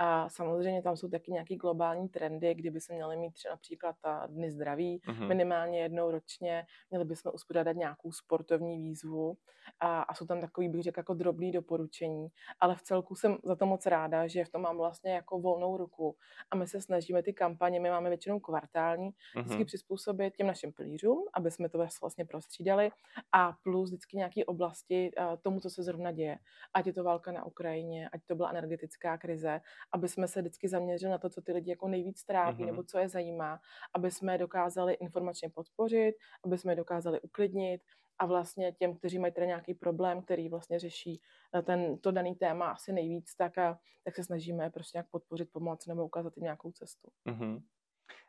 a 0.03 0.29
samozřejmě 0.29 0.81
tam 0.81 0.97
jsou 0.97 1.09
taky 1.09 1.31
nějaký 1.31 1.55
globální 1.55 2.09
trendy, 2.09 2.55
kdyby 2.55 2.81
se 2.81 2.93
měli 2.93 3.17
mít 3.17 3.33
třeba 3.33 3.53
například 3.53 3.95
ta 4.01 4.27
dny 4.27 4.51
zdraví 4.51 5.01
mm-hmm. 5.07 5.27
minimálně 5.27 5.81
jednou 5.81 6.11
ročně, 6.11 6.65
měli 6.89 7.05
bychom 7.05 7.31
uspořádat 7.35 7.75
nějakou 7.75 8.11
sportovní 8.11 8.77
výzvu 8.77 9.37
a, 9.79 10.01
a 10.01 10.13
jsou 10.13 10.25
tam 10.25 10.41
takový, 10.41 10.69
bych 10.69 10.83
řekl, 10.83 10.99
jako 10.99 11.13
drobný 11.13 11.51
doporučení, 11.51 12.27
ale 12.59 12.75
v 12.75 12.81
celku 12.81 13.15
jsem 13.15 13.37
za 13.43 13.55
to 13.55 13.65
moc 13.65 13.85
ráda, 13.85 14.27
že 14.27 14.45
v 14.45 14.49
tom 14.49 14.61
mám 14.61 14.77
vlastně 14.77 15.13
jako 15.13 15.39
volnou 15.39 15.77
ruku 15.77 16.15
a 16.51 16.55
my 16.55 16.67
se 16.67 16.81
snažíme 16.81 17.23
ty 17.23 17.33
kampaně, 17.33 17.79
my 17.79 17.89
máme 17.89 18.09
většinou 18.09 18.39
kvartální, 18.39 19.09
mm-hmm. 19.09 19.41
vždycky 19.41 19.65
přizpůsobit 19.65 20.35
těm 20.35 20.47
našim 20.47 20.73
pilířům, 20.73 21.23
aby 21.33 21.51
jsme 21.51 21.69
to 21.69 21.77
vlastně 22.01 22.25
prostřídali 22.25 22.91
a 23.31 23.53
plus 23.63 23.89
vždycky 23.89 24.17
nějaké 24.17 24.45
oblasti 24.45 25.11
tomu, 25.41 25.59
co 25.59 25.69
se 25.69 25.83
zrovna 25.83 26.11
děje. 26.11 26.37
Ať 26.73 26.87
je 26.87 26.93
to 26.93 27.03
válka 27.03 27.31
na 27.31 27.45
Ukrajině, 27.45 28.09
ať 28.09 28.21
to 28.25 28.35
byla 28.35 28.49
energetická 28.49 29.17
krize, 29.17 29.61
aby 29.93 30.07
jsme 30.07 30.27
se 30.27 30.41
vždycky 30.41 30.67
zaměřili 30.67 31.11
na 31.11 31.17
to, 31.17 31.29
co 31.29 31.41
ty 31.41 31.53
lidi 31.53 31.69
jako 31.69 31.87
nejvíc 31.87 32.23
trápí, 32.23 32.63
mm-hmm. 32.63 32.65
nebo 32.65 32.83
co 32.83 32.99
je 32.99 33.09
zajímá, 33.09 33.59
aby 33.95 34.11
jsme 34.11 34.37
dokázali 34.37 34.93
informačně 34.93 35.49
podpořit, 35.49 36.15
aby 36.45 36.57
jsme 36.57 36.71
je 36.71 36.75
dokázali 36.75 37.21
uklidnit, 37.21 37.81
a 38.21 38.25
vlastně 38.25 38.71
těm, 38.71 38.95
kteří 38.95 39.19
mají 39.19 39.33
teda 39.33 39.45
nějaký 39.47 39.73
problém, 39.73 40.21
který 40.21 40.49
vlastně 40.49 40.79
řeší 40.79 41.21
eh, 41.55 41.61
ten, 41.61 41.97
to 41.97 42.11
daný 42.11 42.35
téma 42.35 42.71
asi 42.71 42.93
nejvíc, 42.93 43.35
tak, 43.35 43.57
a, 43.57 43.79
tak 44.03 44.15
se 44.15 44.23
snažíme 44.23 44.69
prostě 44.69 44.97
nějak 44.97 45.09
podpořit, 45.11 45.49
pomoct 45.51 45.87
nebo 45.87 46.05
ukázat 46.05 46.37
jim 46.37 46.43
nějakou 46.43 46.71
cestu. 46.71 47.11
Mm-hmm. 47.29 47.61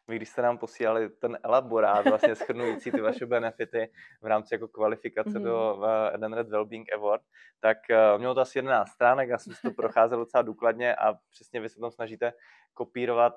Vy, 0.09 0.17
když 0.17 0.29
jste 0.29 0.43
nám 0.43 0.59
posílali 0.59 1.09
ten 1.09 1.39
elaborát, 1.43 2.07
vlastně 2.07 2.35
schrnující 2.35 2.91
ty 2.91 3.01
vaše 3.01 3.27
benefity 3.27 3.91
v 4.23 4.27
rámci 4.27 4.55
jako 4.55 4.69
kvalifikace 4.69 5.31
mm-hmm. 5.31 5.45
do 5.45 5.75
uh, 5.79 5.87
Edenred 6.15 6.49
Wellbeing 6.49 6.93
Award, 6.93 7.23
tak 7.61 7.79
uh, 7.91 8.19
mělo 8.19 8.35
to 8.35 8.41
asi 8.41 8.59
11 8.59 8.89
stránek, 8.89 9.29
já 9.29 9.39
jsem 9.39 9.55
si 9.55 9.63
to 9.63 9.71
procházel 9.77 10.19
docela 10.19 10.43
důkladně 10.43 10.95
a 10.95 11.15
přesně 11.31 11.61
vy 11.61 11.69
se 11.69 11.81
tam 11.81 11.91
snažíte 11.91 12.33
kopírovat 12.75 13.35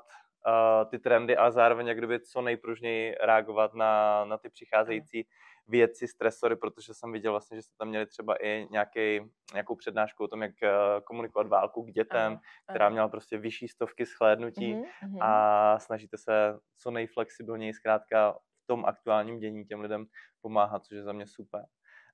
ty 0.90 1.00
trendy 1.00 1.38
a 1.38 1.52
zároveň 1.52 1.88
jak 1.88 1.98
kdyby 1.98 2.20
co 2.20 2.42
nejpružněji 2.42 3.16
reagovat 3.22 3.74
na, 3.74 4.26
na 4.26 4.38
ty 4.38 4.50
přicházející 4.50 5.28
věci, 5.68 6.08
stresory, 6.08 6.56
protože 6.56 6.94
jsem 6.94 7.12
viděl 7.12 7.32
vlastně, 7.32 7.58
že 7.58 7.62
jste 7.62 7.78
tam 7.78 7.88
měli 7.88 8.06
třeba 8.06 8.36
i 8.46 8.68
nějaký, 8.72 9.22
nějakou 9.54 9.76
přednášku 9.76 10.24
o 10.24 10.28
tom, 10.28 10.42
jak 10.42 10.64
eh, 10.64 10.72
komunikovat 11.04 11.48
válku 11.48 11.84
k 11.84 11.92
dětem, 11.92 12.34
aha, 12.34 12.42
která 12.70 12.90
měla 12.90 13.08
prostě 13.08 13.38
vyšší 13.38 13.68
stovky 13.68 14.06
shlédnutí 14.06 14.76
mm-hmm, 14.76 15.18
a 15.22 15.80
snažíte 15.80 16.18
se 16.18 16.60
co 16.78 16.92
nejflexibilněji 16.92 17.74
zkrátka 17.74 18.32
v 18.64 18.68
tom 18.68 18.86
aktuálním 18.86 19.40
dění 19.40 19.66
těm 19.66 19.82
lidem 19.82 20.06
pomáhat, 20.42 20.86
což 20.86 20.96
je 20.96 21.04
za 21.04 21.14
mě 21.14 21.28
super. 21.28 21.66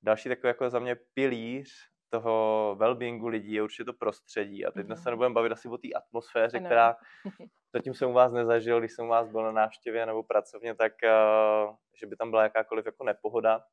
Další 0.03 0.29
takový 0.29 0.47
jako 0.47 0.69
za 0.69 0.79
mě 0.79 0.95
pilíř 1.13 1.91
toho 2.12 2.75
well-beingu 2.80 3.27
lidí 3.27 3.53
je 3.53 3.63
určitě 3.63 3.86
to 3.86 3.94
prostředí. 3.94 4.65
A 4.65 4.72
teď 4.72 4.88
mm-hmm. 4.88 5.03
se 5.03 5.10
nebudeme 5.10 5.34
bavit 5.34 5.51
asi 5.51 5.68
o 5.68 5.77
té 5.77 5.88
atmosféře, 5.96 6.58
ano. 6.58 6.65
která 6.65 6.96
zatím 7.74 7.94
jsem 7.94 8.10
u 8.10 8.13
vás 8.13 8.32
nezažil, 8.32 8.80
když 8.80 8.91
jsem 8.91 9.06
u 9.06 9.10
vás 9.10 9.30
byl 9.30 9.44
na 9.44 9.51
návštěvě 9.51 10.06
nebo 10.06 10.24
pracovně, 10.24 10.75
tak 10.75 10.91
uh, 11.03 11.75
že 12.00 12.08
by 12.08 12.15
tam 12.15 12.30
byla 12.30 12.44
jakákoliv 12.44 12.86
jako 12.86 13.03
nepohoda. 13.03 13.63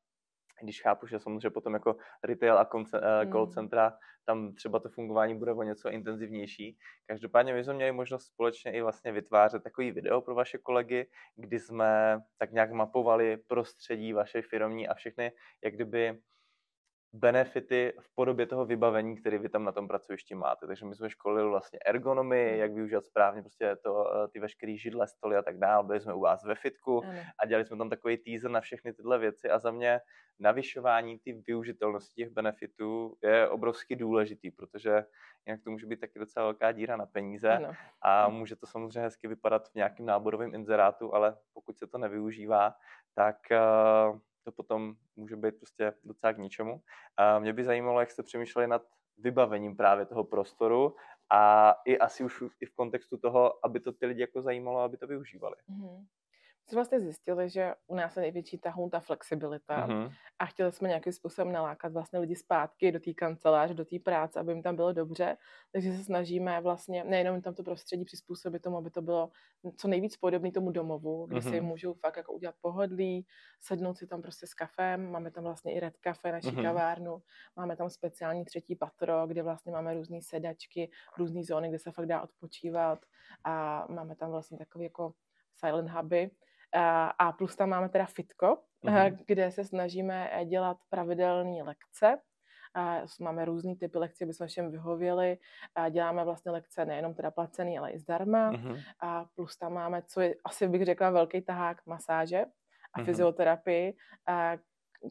Když 0.61 0.81
chápu, 0.81 1.07
že 1.07 1.19
samozřejmě 1.19 1.49
potom 1.49 1.73
jako 1.73 1.95
retail 2.23 2.57
a 2.57 2.65
konce, 2.65 2.99
uh, 2.99 3.31
call 3.31 3.47
centra, 3.47 3.93
tam 4.25 4.53
třeba 4.53 4.79
to 4.79 4.89
fungování 4.89 5.39
bude 5.39 5.53
o 5.53 5.63
něco 5.63 5.89
intenzivnější. 5.89 6.77
Každopádně 7.05 7.53
my 7.53 7.63
jsme 7.63 7.73
měli 7.73 7.91
možnost 7.91 8.25
společně 8.25 8.71
i 8.71 8.81
vlastně 8.81 9.11
vytvářet 9.11 9.63
takový 9.63 9.91
video 9.91 10.21
pro 10.21 10.35
vaše 10.35 10.57
kolegy, 10.57 11.09
kdy 11.35 11.59
jsme 11.59 12.19
tak 12.37 12.51
nějak 12.51 12.71
mapovali 12.71 13.37
prostředí 13.37 14.13
vaše 14.13 14.41
firmní 14.41 14.87
a 14.87 14.93
všechny, 14.93 15.31
jak 15.63 15.73
kdyby 15.73 16.19
benefity 17.13 17.93
v 17.99 18.15
podobě 18.15 18.45
toho 18.45 18.65
vybavení, 18.65 19.15
který 19.15 19.37
vy 19.37 19.49
tam 19.49 19.63
na 19.63 19.71
tom 19.71 19.87
pracovišti 19.87 20.35
máte. 20.35 20.67
Takže 20.67 20.85
my 20.85 20.95
jsme 20.95 21.09
školili 21.09 21.49
vlastně 21.49 21.79
ergonomii, 21.85 22.49
hmm. 22.49 22.59
jak 22.59 22.73
využívat 22.73 23.05
správně 23.05 23.41
prostě 23.41 23.75
to, 23.83 24.23
eh, 24.23 24.27
ty 24.27 24.39
veškeré 24.39 24.77
židle, 24.77 25.07
stoly 25.07 25.37
a 25.37 25.41
tak 25.41 25.57
dále. 25.57 25.83
Byli 25.83 25.99
jsme 25.99 26.13
u 26.13 26.19
vás 26.19 26.43
ve 26.43 26.55
fitku 26.55 27.01
a 27.43 27.45
dělali 27.45 27.65
jsme 27.65 27.77
tam 27.77 27.89
takový 27.89 28.17
teaser 28.17 28.51
na 28.51 28.61
všechny 28.61 28.93
tyhle 28.93 29.17
věci 29.19 29.49
a 29.49 29.59
za 29.59 29.71
mě 29.71 29.99
navyšování 30.39 31.19
ty 31.19 31.33
využitelnosti 31.47 32.13
těch 32.15 32.29
benefitů 32.29 33.17
je 33.23 33.49
obrovsky 33.49 33.95
důležitý, 33.95 34.51
protože 34.51 35.05
jinak 35.45 35.63
to 35.63 35.71
může 35.71 35.85
být 35.85 35.99
taky 35.99 36.19
docela 36.19 36.45
velká 36.45 36.71
díra 36.71 36.97
na 36.97 37.05
peníze 37.05 37.49
ano. 37.49 37.73
a 38.01 38.25
hmm. 38.25 38.37
může 38.37 38.55
to 38.55 38.67
samozřejmě 38.67 38.99
hezky 38.99 39.27
vypadat 39.27 39.69
v 39.69 39.75
nějakém 39.75 40.05
náborovém 40.05 40.55
inzerátu, 40.55 41.15
ale 41.15 41.37
pokud 41.53 41.77
se 41.77 41.87
to 41.87 41.97
nevyužívá, 41.97 42.73
tak 43.15 43.37
uh, 43.51 44.19
to 44.51 44.55
potom 44.55 44.95
může 45.15 45.35
být 45.35 45.55
prostě 45.55 45.93
docela 46.03 46.33
k 46.33 46.37
ničemu. 46.37 46.81
A 47.17 47.39
mě 47.39 47.53
by 47.53 47.63
zajímalo, 47.63 47.99
jak 47.99 48.11
jste 48.11 48.23
přemýšleli 48.23 48.67
nad 48.67 48.81
vybavením 49.17 49.77
právě 49.77 50.05
toho 50.05 50.23
prostoru 50.23 50.95
a 51.29 51.73
i 51.85 51.97
asi 51.97 52.23
už 52.23 52.43
i 52.61 52.65
v 52.65 52.75
kontextu 52.75 53.17
toho, 53.17 53.65
aby 53.65 53.79
to 53.79 53.91
ty 53.91 54.05
lidi 54.05 54.21
jako 54.21 54.41
zajímalo, 54.41 54.79
aby 54.79 54.97
to 54.97 55.07
využívali. 55.07 55.55
Mm-hmm 55.69 56.05
jsme 56.69 56.75
vlastně 56.75 56.99
zjistili, 56.99 57.49
že 57.49 57.73
u 57.87 57.95
nás 57.95 58.15
je 58.15 58.21
největší 58.21 58.57
tahou 58.57 58.89
ta 58.89 58.99
flexibilita 58.99 59.87
mm-hmm. 59.87 60.11
a 60.39 60.45
chtěli 60.45 60.71
jsme 60.71 60.87
nějakým 60.87 61.13
způsobem 61.13 61.53
nalákat 61.53 61.93
vlastně 61.93 62.19
lidi 62.19 62.35
zpátky 62.35 62.91
do 62.91 62.99
té 62.99 63.13
kanceláře, 63.13 63.73
do 63.73 63.85
té 63.85 63.99
práce, 63.99 64.39
aby 64.39 64.51
jim 64.51 64.63
tam 64.63 64.75
bylo 64.75 64.93
dobře, 64.93 65.37
takže 65.71 65.91
se 65.91 66.03
snažíme 66.03 66.61
vlastně 66.61 67.03
nejenom 67.03 67.41
tam 67.41 67.53
to 67.53 67.63
prostředí 67.63 68.05
přizpůsobit 68.05 68.61
tomu, 68.61 68.77
aby 68.77 68.89
to 68.89 69.01
bylo 69.01 69.31
co 69.77 69.87
nejvíc 69.87 70.17
podobné 70.17 70.51
tomu 70.51 70.71
domovu, 70.71 71.25
kde 71.25 71.39
mm-hmm. 71.39 71.49
si 71.49 71.61
můžou 71.61 71.93
fakt 71.93 72.17
jako 72.17 72.33
udělat 72.33 72.55
pohodlí, 72.61 73.25
sednout 73.61 73.97
si 73.97 74.07
tam 74.07 74.21
prostě 74.21 74.47
s 74.47 74.53
kafem, 74.53 75.11
máme 75.11 75.31
tam 75.31 75.43
vlastně 75.43 75.73
i 75.73 75.79
red 75.79 75.97
kafe, 75.97 76.31
naši 76.31 76.47
mm-hmm. 76.47 76.63
kavárnu, 76.63 77.21
máme 77.55 77.75
tam 77.75 77.89
speciální 77.89 78.45
třetí 78.45 78.75
patro, 78.75 79.27
kde 79.27 79.43
vlastně 79.43 79.71
máme 79.71 79.93
různé 79.93 80.21
sedačky, 80.21 80.91
různé 81.17 81.43
zóny, 81.43 81.69
kde 81.69 81.79
se 81.79 81.91
fakt 81.91 82.05
dá 82.05 82.21
odpočívat 82.21 82.99
a 83.43 83.85
máme 83.89 84.15
tam 84.15 84.31
vlastně 84.31 84.57
takový 84.57 84.83
jako 84.83 85.13
silent 85.59 85.89
huby, 85.89 86.31
a 87.19 87.31
plus 87.31 87.55
tam 87.55 87.69
máme 87.69 87.89
teda 87.89 88.05
fitko, 88.05 88.57
mm-hmm. 88.85 89.17
kde 89.27 89.51
se 89.51 89.63
snažíme 89.63 90.29
eh, 90.31 90.45
dělat 90.45 90.77
pravidelné 90.89 91.63
lekce. 91.63 92.17
Máme 93.21 93.45
různý 93.45 93.75
typy 93.75 93.97
lekcí, 93.97 94.23
aby 94.23 94.33
jsme 94.33 94.47
všem 94.47 94.71
vyhověli. 94.71 95.37
Děláme 95.89 96.23
vlastně 96.23 96.51
lekce 96.51 96.85
nejenom 96.85 97.13
teda 97.13 97.31
placený, 97.31 97.79
ale 97.79 97.91
i 97.91 97.99
zdarma. 97.99 98.51
Mm-hmm. 98.51 98.83
A 98.99 99.25
plus 99.35 99.57
tam 99.57 99.73
máme, 99.73 100.01
co 100.01 100.21
je 100.21 100.35
asi 100.45 100.67
bych 100.67 100.85
řekla 100.85 101.09
velký 101.09 101.41
tahák, 101.41 101.85
masáže 101.85 102.45
a 102.93 102.99
mm-hmm. 102.99 103.05
fyzioterapii, 103.05 103.93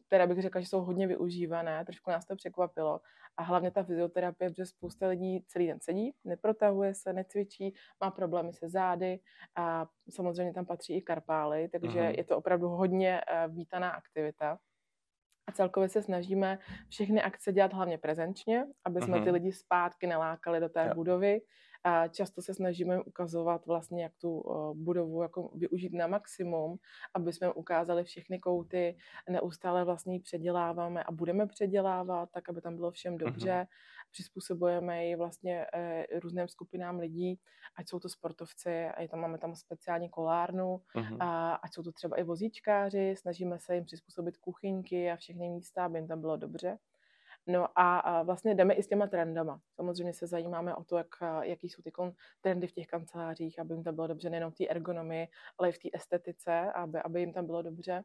které 0.07 0.27
bych 0.27 0.41
řekla, 0.41 0.61
že 0.61 0.67
jsou 0.67 0.81
hodně 0.81 1.07
využívané, 1.07 1.85
trošku 1.85 2.11
nás 2.11 2.25
to 2.25 2.35
překvapilo. 2.35 3.01
A 3.37 3.43
hlavně 3.43 3.71
ta 3.71 3.83
fyzioterapie, 3.83 4.49
protože 4.49 4.65
spousta 4.65 5.07
lidí 5.07 5.43
celý 5.47 5.67
den 5.67 5.79
sedí, 5.81 6.13
neprotahuje 6.23 6.95
se, 6.95 7.13
necvičí, 7.13 7.73
má 8.03 8.11
problémy 8.11 8.53
se 8.53 8.69
zády 8.69 9.19
a 9.55 9.87
samozřejmě 10.09 10.53
tam 10.53 10.65
patří 10.65 10.97
i 10.97 11.01
karpály, 11.01 11.69
takže 11.69 11.99
uh-huh. 11.99 12.17
je 12.17 12.23
to 12.23 12.37
opravdu 12.37 12.67
hodně 12.67 13.21
uh, 13.21 13.55
vítaná 13.55 13.89
aktivita. 13.89 14.59
A 15.47 15.51
celkově 15.51 15.89
se 15.89 16.01
snažíme 16.01 16.59
všechny 16.89 17.21
akce 17.21 17.53
dělat 17.53 17.73
hlavně 17.73 17.97
prezenčně, 17.97 18.65
aby 18.85 19.01
jsme 19.01 19.17
uh-huh. 19.17 19.23
ty 19.23 19.31
lidi 19.31 19.51
zpátky 19.51 20.07
nalákali 20.07 20.59
do 20.59 20.69
té 20.69 20.81
yeah. 20.81 20.95
budovy 20.95 21.41
a 21.83 22.07
často 22.07 22.41
se 22.41 22.53
snažíme 22.53 23.01
ukazovat 23.01 23.65
vlastně, 23.65 24.03
jak 24.03 24.15
tu 24.17 24.43
budovu 24.73 25.21
jako 25.21 25.51
využít 25.55 25.93
na 25.93 26.07
maximum, 26.07 26.77
aby 27.13 27.33
jsme 27.33 27.53
ukázali 27.53 28.03
všechny 28.03 28.39
kouty, 28.39 28.97
neustále 29.29 29.85
vlastně 29.85 30.13
ji 30.13 30.19
předěláváme 30.19 31.03
a 31.03 31.11
budeme 31.11 31.47
předělávat, 31.47 32.29
tak 32.31 32.49
aby 32.49 32.61
tam 32.61 32.75
bylo 32.75 32.91
všem 32.91 33.17
dobře. 33.17 33.51
Uh-huh. 33.51 33.67
Přizpůsobujeme 34.11 35.05
ji 35.05 35.15
vlastně 35.15 35.65
e, 35.73 36.05
různým 36.19 36.47
skupinám 36.47 36.99
lidí, 36.99 37.39
ať 37.75 37.89
jsou 37.89 37.99
to 37.99 38.09
sportovci, 38.09 38.85
a 38.85 39.07
tam 39.07 39.19
máme 39.19 39.37
tam 39.37 39.55
speciální 39.55 40.09
kolárnu, 40.09 40.81
uh-huh. 40.95 41.17
a 41.19 41.53
ať 41.53 41.73
jsou 41.73 41.83
to 41.83 41.91
třeba 41.91 42.17
i 42.17 42.23
vozíčkáři, 42.23 43.15
snažíme 43.17 43.59
se 43.59 43.75
jim 43.75 43.85
přizpůsobit 43.85 44.37
kuchyňky 44.37 45.11
a 45.11 45.15
všechny 45.15 45.49
místa, 45.49 45.85
aby 45.85 45.97
jim 45.97 46.07
tam 46.07 46.21
bylo 46.21 46.37
dobře. 46.37 46.77
No 47.47 47.67
a, 47.75 48.23
vlastně 48.23 48.55
jdeme 48.55 48.73
i 48.73 48.83
s 48.83 48.87
těma 48.87 49.07
trendama. 49.07 49.61
Samozřejmě 49.75 50.13
se 50.13 50.27
zajímáme 50.27 50.75
o 50.75 50.83
to, 50.83 50.97
jak, 50.97 51.07
jaký 51.41 51.69
jsou 51.69 51.81
ty 51.81 51.91
trendy 52.41 52.67
v 52.67 52.71
těch 52.71 52.87
kancelářích, 52.87 53.59
aby 53.59 53.73
jim 53.73 53.83
tam 53.83 53.95
bylo 53.95 54.07
dobře 54.07 54.29
nejenom 54.29 54.51
v 54.51 54.55
té 54.55 54.67
ergonomii, 54.67 55.27
ale 55.57 55.69
i 55.69 55.71
v 55.71 55.79
té 55.79 55.89
estetice, 55.93 56.71
aby, 56.71 56.99
aby 56.99 57.19
jim 57.19 57.33
tam 57.33 57.45
bylo 57.45 57.61
dobře. 57.61 58.03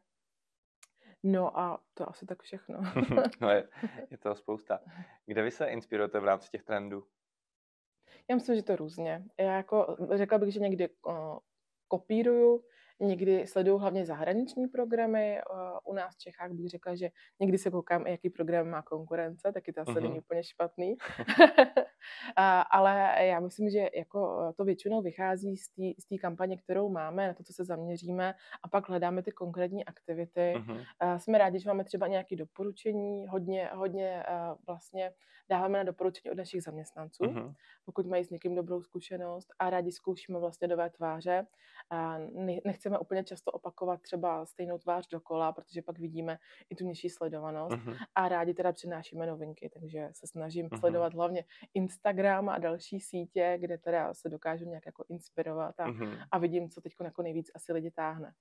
No 1.23 1.59
a 1.59 1.83
to 1.93 2.09
asi 2.09 2.25
tak 2.25 2.43
všechno. 2.43 2.79
no 3.41 3.49
je, 3.49 3.67
je 4.11 4.17
to 4.17 4.35
spousta. 4.35 4.79
Kde 5.25 5.41
vy 5.41 5.51
se 5.51 5.65
inspirujete 5.65 6.19
v 6.19 6.25
rámci 6.25 6.49
těch 6.49 6.63
trendů? 6.63 7.03
Já 8.29 8.35
myslím, 8.35 8.55
že 8.55 8.63
to 8.63 8.75
různě. 8.75 9.25
Já 9.39 9.55
jako 9.55 9.97
řekla 10.15 10.37
bych, 10.37 10.53
že 10.53 10.59
někdy 10.59 10.89
uh, 10.89 11.37
kopíruju, 11.87 12.63
Někdy 12.99 13.47
sleduju 13.47 13.77
hlavně 13.77 14.05
zahraniční 14.05 14.67
programy. 14.67 15.41
U 15.83 15.93
nás 15.93 16.15
v 16.15 16.19
Čechách 16.19 16.51
bych 16.51 16.69
řekla, 16.69 16.95
že 16.95 17.09
někdy 17.39 17.57
se 17.57 17.71
koukám, 17.71 18.07
jaký 18.07 18.29
program 18.29 18.69
má 18.69 18.81
konkurence, 18.81 19.51
taky 19.51 19.73
to 19.73 19.81
asi 19.81 19.91
uh-huh. 19.91 20.01
není 20.01 20.19
úplně 20.19 20.43
špatný. 20.43 20.95
Ale 22.71 23.15
já 23.19 23.39
myslím, 23.39 23.69
že 23.69 23.89
jako 23.95 24.53
to 24.57 24.63
většinou 24.63 25.01
vychází 25.01 25.57
z 25.57 26.07
té 26.09 26.17
kampaně, 26.21 26.57
kterou 26.57 26.89
máme, 26.89 27.27
na 27.27 27.33
to, 27.33 27.43
co 27.43 27.53
se 27.53 27.65
zaměříme 27.65 28.33
a 28.63 28.67
pak 28.67 28.89
hledáme 28.89 29.23
ty 29.23 29.31
konkrétní 29.31 29.85
aktivity. 29.85 30.53
Uh-huh. 30.57 30.85
Jsme 31.17 31.37
rádi, 31.37 31.59
že 31.59 31.69
máme 31.69 31.83
třeba 31.83 32.07
nějaké 32.07 32.35
doporučení, 32.35 33.27
hodně, 33.27 33.69
hodně 33.73 34.23
vlastně 34.67 35.11
dáváme 35.49 35.77
na 35.77 35.83
doporučení 35.83 36.31
od 36.31 36.37
našich 36.37 36.63
zaměstnanců, 36.63 37.23
uh-huh. 37.23 37.53
pokud 37.85 38.05
mají 38.05 38.23
s 38.23 38.29
někým 38.29 38.55
dobrou 38.55 38.81
zkušenost 38.81 39.47
a 39.59 39.69
rádi 39.69 39.91
zkoušíme 39.91 40.39
vlastně 40.39 40.67
nové 40.67 40.89
tváře. 40.89 41.47
A 41.89 42.17
nechceme 42.65 42.99
úplně 42.99 43.23
často 43.23 43.51
opakovat 43.51 44.01
třeba 44.01 44.45
stejnou 44.45 44.77
tvář 44.77 45.07
dokola, 45.07 45.51
protože 45.51 45.81
pak 45.81 45.99
vidíme 45.99 46.37
i 46.69 46.75
tu 46.75 46.85
nižší 46.85 47.09
sledovanost 47.09 47.77
uh-huh. 47.77 47.97
a 48.15 48.29
rádi 48.29 48.53
teda 48.53 48.71
přinášíme 48.71 49.27
novinky, 49.27 49.69
takže 49.73 50.09
se 50.11 50.27
snažím 50.27 50.67
uh-huh. 50.67 50.79
sledovat 50.79 51.13
hlavně 51.13 51.45
Instagram 51.73 52.49
a 52.49 52.57
další 52.57 52.99
sítě, 52.99 53.57
kde 53.59 53.77
teda 53.77 54.13
se 54.13 54.29
dokážu 54.29 54.65
nějak 54.65 54.85
jako 54.85 55.05
inspirovat 55.09 55.79
a, 55.79 55.87
uh-huh. 55.87 56.27
a 56.31 56.37
vidím, 56.37 56.69
co 56.69 56.81
teď 56.81 56.93
jako 57.03 57.21
nejvíc 57.21 57.51
asi 57.55 57.73
lidi 57.73 57.91
táhne 57.91 58.33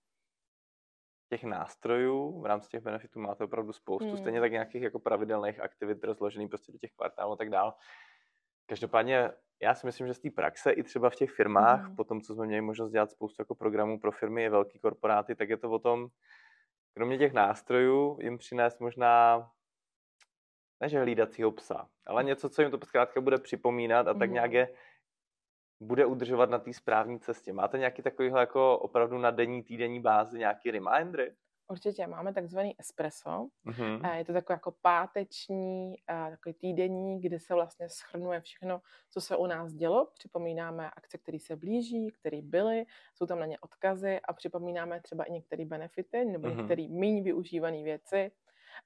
těch 1.35 1.45
nástrojů 1.45 2.41
v 2.41 2.47
rámci 2.47 2.69
těch 2.69 2.83
benefitů 2.83 3.21
máte 3.21 3.45
opravdu 3.45 3.73
spoustu, 3.73 4.09
hmm. 4.09 4.17
stejně 4.17 4.41
tak 4.41 4.53
nějakých 4.53 4.83
jako 4.83 4.99
pravidelných 4.99 5.61
aktivit 5.61 6.05
rozložených 6.05 6.49
prostě 6.49 6.73
do 6.73 6.79
těch 6.79 6.93
kvartálů 6.93 7.33
a 7.33 7.37
tak 7.37 7.51
dále. 7.51 7.73
Každopádně 8.67 9.31
já 9.63 9.75
si 9.75 9.87
myslím, 9.87 10.07
že 10.07 10.15
z 10.15 10.19
té 10.19 10.31
praxe 10.31 10.73
i 10.73 10.83
třeba 10.83 11.11
v 11.11 11.15
těch 11.15 11.31
firmách, 11.31 11.89
mm. 11.89 11.97
po 11.97 12.05
tom, 12.05 12.21
co 12.21 12.35
jsme 12.35 12.47
měli 12.47 12.61
možnost 12.61 12.91
dělat 12.91 13.11
spoustu 13.11 13.43
jako 13.43 13.55
programů 13.55 14.01
pro 14.01 14.13
firmy, 14.13 14.45
i 14.45 14.49
velký 14.49 14.79
korporáty, 14.79 15.35
tak 15.35 15.49
je 15.49 15.57
to 15.57 15.71
o 15.71 15.79
tom, 15.79 16.09
kromě 16.95 17.19
těch 17.19 17.33
nástrojů, 17.33 18.19
jim 18.21 18.39
přinést 18.39 18.81
možná 18.81 19.51
ne 20.81 20.89
že 20.89 21.01
hlídacího 21.01 21.53
psa, 21.53 21.89
ale 22.07 22.23
mhm. 22.23 22.29
něco, 22.29 22.49
co 22.49 22.63
jim 22.63 22.71
to 22.71 22.79
zkrátka 22.87 23.21
bude 23.21 23.39
připomínat 23.39 24.09
a 24.09 24.13
mm. 24.13 24.19
tak 24.19 24.29
mhm. 24.29 24.35
nějak 24.35 24.53
je 24.53 24.75
bude 25.81 26.07
udržovat 26.07 26.51
na 26.51 26.59
té 26.59 26.73
správné 26.73 27.19
cestě. 27.19 27.53
Máte 27.53 27.79
nějaký 27.79 28.03
takovýhle 28.03 28.41
jako 28.41 28.79
opravdu 28.79 29.19
na 29.19 29.31
denní, 29.31 29.63
týdenní 29.63 30.01
bázi 30.01 30.39
nějaký 30.39 30.71
remindery? 30.71 31.35
Určitě, 31.69 32.07
máme 32.07 32.35
takzvaný 32.35 32.75
espresso. 32.81 33.49
Mm-hmm. 33.67 34.15
Je 34.15 34.25
to 34.25 34.33
takový 34.33 34.55
jako 34.55 34.75
páteční, 34.83 35.95
takový 36.31 36.55
týdenní, 36.55 37.21
kde 37.21 37.39
se 37.39 37.55
vlastně 37.55 37.89
schrnuje 37.89 38.41
všechno, 38.41 38.81
co 39.11 39.21
se 39.21 39.37
u 39.37 39.47
nás 39.47 39.73
dělo. 39.73 40.09
Připomínáme 40.15 40.91
akce, 40.91 41.19
které 41.19 41.39
se 41.39 41.57
blíží, 41.57 42.11
které 42.11 42.43
byly, 42.43 42.85
jsou 43.15 43.27
tam 43.27 43.39
na 43.39 43.47
ně 43.47 43.59
odkazy 43.59 44.21
a 44.21 44.33
připomínáme 44.33 45.01
třeba 45.01 45.25
i 45.25 45.33
některé 45.33 45.65
benefity 45.65 46.25
nebo 46.25 46.49
mm-hmm. 46.49 46.57
některé 46.57 46.87
méně 46.89 47.23
využívané 47.23 47.83
věci 47.83 48.31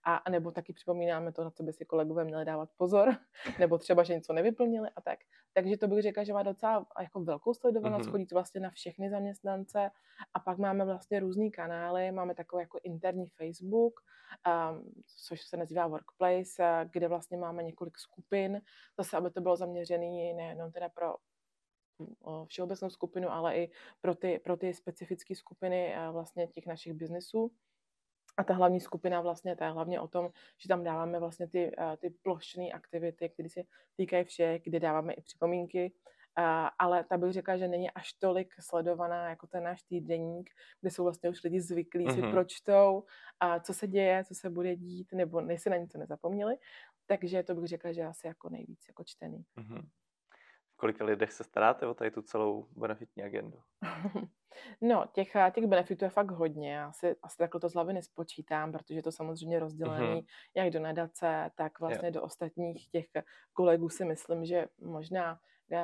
a 0.05 0.31
nebo 0.31 0.51
taky 0.51 0.73
připomínáme 0.73 1.33
to, 1.33 1.45
na 1.45 1.51
co 1.51 1.63
by 1.63 1.73
si 1.73 1.85
kolegové 1.85 2.25
měli 2.25 2.45
dávat 2.45 2.71
pozor, 2.77 3.17
nebo 3.59 3.79
třeba, 3.79 4.03
že 4.03 4.15
něco 4.15 4.33
nevyplnili 4.33 4.89
a 4.97 5.01
tak. 5.01 5.19
Takže 5.53 5.77
to 5.77 5.89
bych 5.89 6.03
řekla, 6.03 6.25
že 6.25 6.33
má 6.33 6.43
docela 6.43 6.87
jako 7.01 7.21
velkou 7.21 7.55
sledovanost, 7.55 8.09
mm-hmm. 8.09 8.11
chodí 8.11 8.27
to 8.27 8.35
vlastně 8.35 8.61
na 8.61 8.71
všechny 8.71 9.11
zaměstnance 9.11 9.91
a 10.35 10.41
pak 10.41 10.59
máme 10.59 10.85
vlastně 10.85 11.21
různý 11.21 11.51
kanály, 11.51 12.13
máme 12.13 12.35
takový 12.35 12.63
jako 12.63 12.79
interní 12.83 13.27
Facebook, 13.27 14.01
um, 14.71 14.93
což 15.27 15.43
se 15.43 15.57
nazývá 15.57 15.87
Workplace, 15.87 16.89
kde 16.93 17.09
vlastně 17.09 17.39
máme 17.39 17.63
několik 17.63 17.99
skupin, 17.99 18.63
zase, 18.99 19.17
aby 19.17 19.31
to 19.31 19.41
bylo 19.41 19.57
zaměřené 19.57 20.35
nejenom 20.35 20.73
teda 20.73 20.89
pro 20.89 21.15
všeobecnou 22.47 22.91
skupinu, 22.91 23.31
ale 23.31 23.57
i 23.57 23.71
pro 24.01 24.15
ty, 24.15 24.39
pro 24.39 24.57
ty 24.57 24.75
specifické 24.75 25.35
skupiny 25.35 25.95
vlastně 26.13 26.47
těch 26.47 26.67
našich 26.67 26.93
biznesů. 26.93 27.53
A 28.39 28.45
ta 28.45 28.55
hlavní 28.55 28.81
skupina 28.81 29.21
vlastně, 29.21 29.57
to 29.57 29.65
je 29.65 29.71
hlavně 29.71 30.01
o 30.01 30.09
tom, 30.09 30.31
že 30.59 30.69
tam 30.69 30.85
dáváme 30.85 31.19
vlastně 31.19 31.49
ty, 31.49 31.73
eh, 31.79 31.97
ty 31.97 32.11
plošné 32.11 32.71
aktivity, 32.71 33.29
které 33.29 33.49
se 33.49 33.61
týkají 33.97 34.25
všech, 34.25 34.63
kde 34.63 34.81
dáváme 34.81 35.13
i 35.13 35.23
připomínky, 35.23 35.93
Uh, 36.39 36.69
ale 36.79 37.05
ta 37.05 37.19
bych 37.19 37.33
řekla, 37.33 37.57
že 37.57 37.69
není 37.69 37.91
až 37.91 38.13
tolik 38.13 38.55
sledovaná 38.61 39.31
jako 39.31 39.47
ten 39.47 39.65
náš 39.65 39.83
týdenník, 39.83 40.51
kde 40.81 40.91
jsou 40.91 41.03
vlastně 41.03 41.31
už 41.31 41.45
lidi 41.45 41.61
zvyklí 41.61 42.07
mm-hmm. 42.07 42.15
si 42.15 42.23
mhm. 42.23 42.31
pročtou, 42.31 43.05
a 43.41 43.61
co 43.61 43.75
se 43.75 43.87
děje, 43.87 44.25
co 44.25 44.35
se 44.35 44.51
bude 44.51 44.77
dít, 44.77 45.13
nebo 45.13 45.41
nejsi 45.41 45.71
na 45.71 45.77
něco 45.77 45.99
nezapomněli. 45.99 46.57
Takže 47.07 47.43
to 47.43 47.55
bych 47.55 47.69
řekla, 47.69 47.93
že 47.93 48.03
asi 48.03 48.27
jako 48.27 48.49
nejvíc 48.49 48.81
jako 48.89 49.05
čtený. 49.05 49.45
Mm-hmm 49.57 49.83
kolika 50.79 51.05
lidech 51.05 51.33
se 51.33 51.45
staráte 51.45 51.87
o 51.87 51.95
tady 51.95 52.11
tu 52.11 52.23
celou 52.23 52.67
benefitní 52.77 53.23
agendu? 53.23 53.59
No, 54.81 55.05
těch, 55.13 55.33
těch 55.55 55.67
benefitů 55.67 56.05
je 56.05 56.11
fakt 56.11 56.31
hodně. 56.31 56.73
Já 56.73 56.93
si 56.93 57.17
asi 57.23 57.37
takhle 57.37 57.61
to 57.61 57.69
z 57.69 57.75
hlavy 57.75 57.93
nespočítám, 57.93 58.73
protože 58.73 59.03
to 59.03 59.13
samozřejmě 59.13 59.59
rozdělený 59.59 60.07
mm-hmm. 60.07 60.27
jak 60.55 60.71
do 60.71 60.81
nadace, 60.81 61.51
tak 61.55 61.81
vlastně 61.81 62.07
yeah. 62.07 62.15
do 62.15 62.23
ostatních 62.23 62.91
těch 62.91 63.07
kolegů 63.53 63.89
si 63.89 64.05
myslím, 64.05 64.45
že 64.45 64.67
možná, 64.81 65.41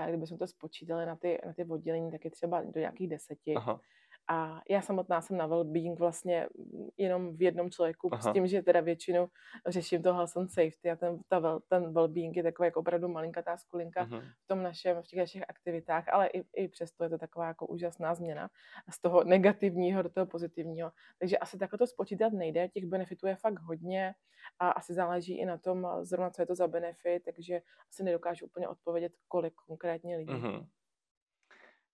kdybychom 0.08 0.38
to 0.38 0.46
spočítali 0.46 1.06
na 1.06 1.16
ty, 1.16 1.38
na 1.46 1.52
ty 1.52 1.64
oddělení, 1.64 2.10
tak 2.10 2.24
je 2.24 2.30
třeba 2.30 2.62
do 2.62 2.80
nějakých 2.80 3.08
deseti. 3.08 3.54
Aha. 3.54 3.80
A 4.28 4.60
já 4.70 4.82
samotná 4.82 5.20
jsem 5.20 5.36
na 5.36 5.48
well-being 5.48 5.96
vlastně 5.98 6.48
jenom 6.96 7.36
v 7.36 7.42
jednom 7.42 7.70
člověku, 7.70 8.08
Aha. 8.12 8.30
s 8.30 8.32
tím, 8.32 8.46
že 8.46 8.62
teda 8.62 8.80
většinou 8.80 9.28
řeším 9.66 10.02
to 10.02 10.14
health 10.14 10.36
and 10.36 10.48
safety 10.48 10.90
a 10.90 10.96
ten, 10.96 11.20
ta, 11.28 11.60
ten 11.68 11.92
well-being 11.92 12.32
je 12.36 12.42
taková 12.42 12.64
jako 12.64 12.80
opravdu 12.80 13.08
malinkatá 13.08 13.56
skulinka. 13.56 14.04
Mhm. 14.04 14.20
v 14.20 14.46
tom 14.46 14.62
našem, 14.62 15.02
v 15.02 15.06
těch 15.06 15.18
našich 15.18 15.42
aktivitách, 15.48 16.08
ale 16.08 16.26
i, 16.26 16.44
i 16.56 16.68
přesto 16.68 17.04
je 17.04 17.10
to 17.10 17.18
taková 17.18 17.46
jako 17.46 17.66
úžasná 17.66 18.14
změna 18.14 18.50
z 18.90 19.00
toho 19.00 19.24
negativního 19.24 20.02
do 20.02 20.08
toho 20.08 20.26
pozitivního. 20.26 20.92
Takže 21.18 21.38
asi 21.38 21.58
takhle 21.58 21.78
to 21.78 21.86
spočítat 21.86 22.32
nejde, 22.32 22.68
těch 22.68 22.86
benefitů 22.86 23.26
je 23.26 23.36
fakt 23.36 23.60
hodně 23.60 24.14
a 24.58 24.70
asi 24.70 24.94
záleží 24.94 25.38
i 25.38 25.44
na 25.44 25.58
tom 25.58 25.88
zrovna, 26.02 26.30
co 26.30 26.42
je 26.42 26.46
to 26.46 26.54
za 26.54 26.68
benefit, 26.68 27.22
takže 27.24 27.60
asi 27.90 28.04
nedokážu 28.04 28.46
úplně 28.46 28.68
odpovědět, 28.68 29.12
kolik 29.28 29.54
konkrétně 29.54 30.16
lidí. 30.16 30.32
Aha. 30.32 30.66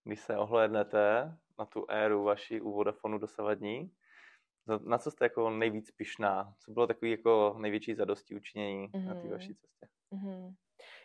Když 0.04 0.20
se 0.20 0.36
ohlédnete 0.38 1.36
na 1.60 1.66
tu 1.66 1.86
éru 1.88 2.24
vaší 2.24 2.60
u 2.60 2.72
Vodafonu 2.72 3.18
dosavadní, 3.18 3.90
na 4.86 4.98
co 4.98 5.10
jste 5.10 5.24
jako 5.24 5.50
nejvíc 5.50 5.90
pišná? 5.90 6.54
Co 6.58 6.72
bylo 6.72 6.86
takový 6.86 7.10
jako 7.10 7.56
největší 7.58 7.94
zadosti 7.94 8.34
učinění 8.34 8.88
mm-hmm. 8.88 9.06
na 9.06 9.14
té 9.14 9.20
mhm. 9.20 9.30
vaší 9.30 9.54
cestě? 9.54 9.86
Mm-hmm. 10.12 10.54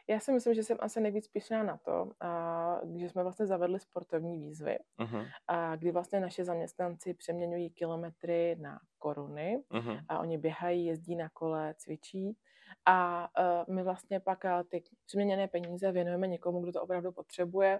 Já 0.07 0.19
si 0.19 0.31
myslím, 0.31 0.53
že 0.53 0.63
jsem 0.63 0.77
asi 0.81 1.01
nejvíc 1.01 1.27
pišná 1.27 1.63
na 1.63 1.77
to, 1.77 2.11
a, 2.19 2.81
když 2.83 3.11
jsme 3.11 3.23
vlastně 3.23 3.45
zavedli 3.45 3.79
sportovní 3.79 4.37
výzvy, 4.37 4.77
uh-huh. 4.99 5.27
a 5.47 5.75
kdy 5.75 5.91
vlastně 5.91 6.19
naše 6.19 6.45
zaměstnanci 6.45 7.13
přeměňují 7.13 7.69
kilometry 7.69 8.55
na 8.59 8.79
koruny 8.97 9.63
uh-huh. 9.71 10.05
a 10.09 10.19
oni 10.19 10.37
běhají, 10.37 10.85
jezdí 10.85 11.15
na 11.15 11.29
kole, 11.29 11.73
cvičí 11.77 12.37
a 12.85 13.29
uh, 13.39 13.75
my 13.75 13.83
vlastně 13.83 14.19
pak 14.19 14.43
uh, 14.43 14.63
ty 14.69 14.83
přeměněné 15.05 15.47
peníze 15.47 15.91
věnujeme 15.91 16.27
někomu, 16.27 16.61
kdo 16.61 16.71
to 16.71 16.81
opravdu 16.81 17.11
potřebuje 17.11 17.79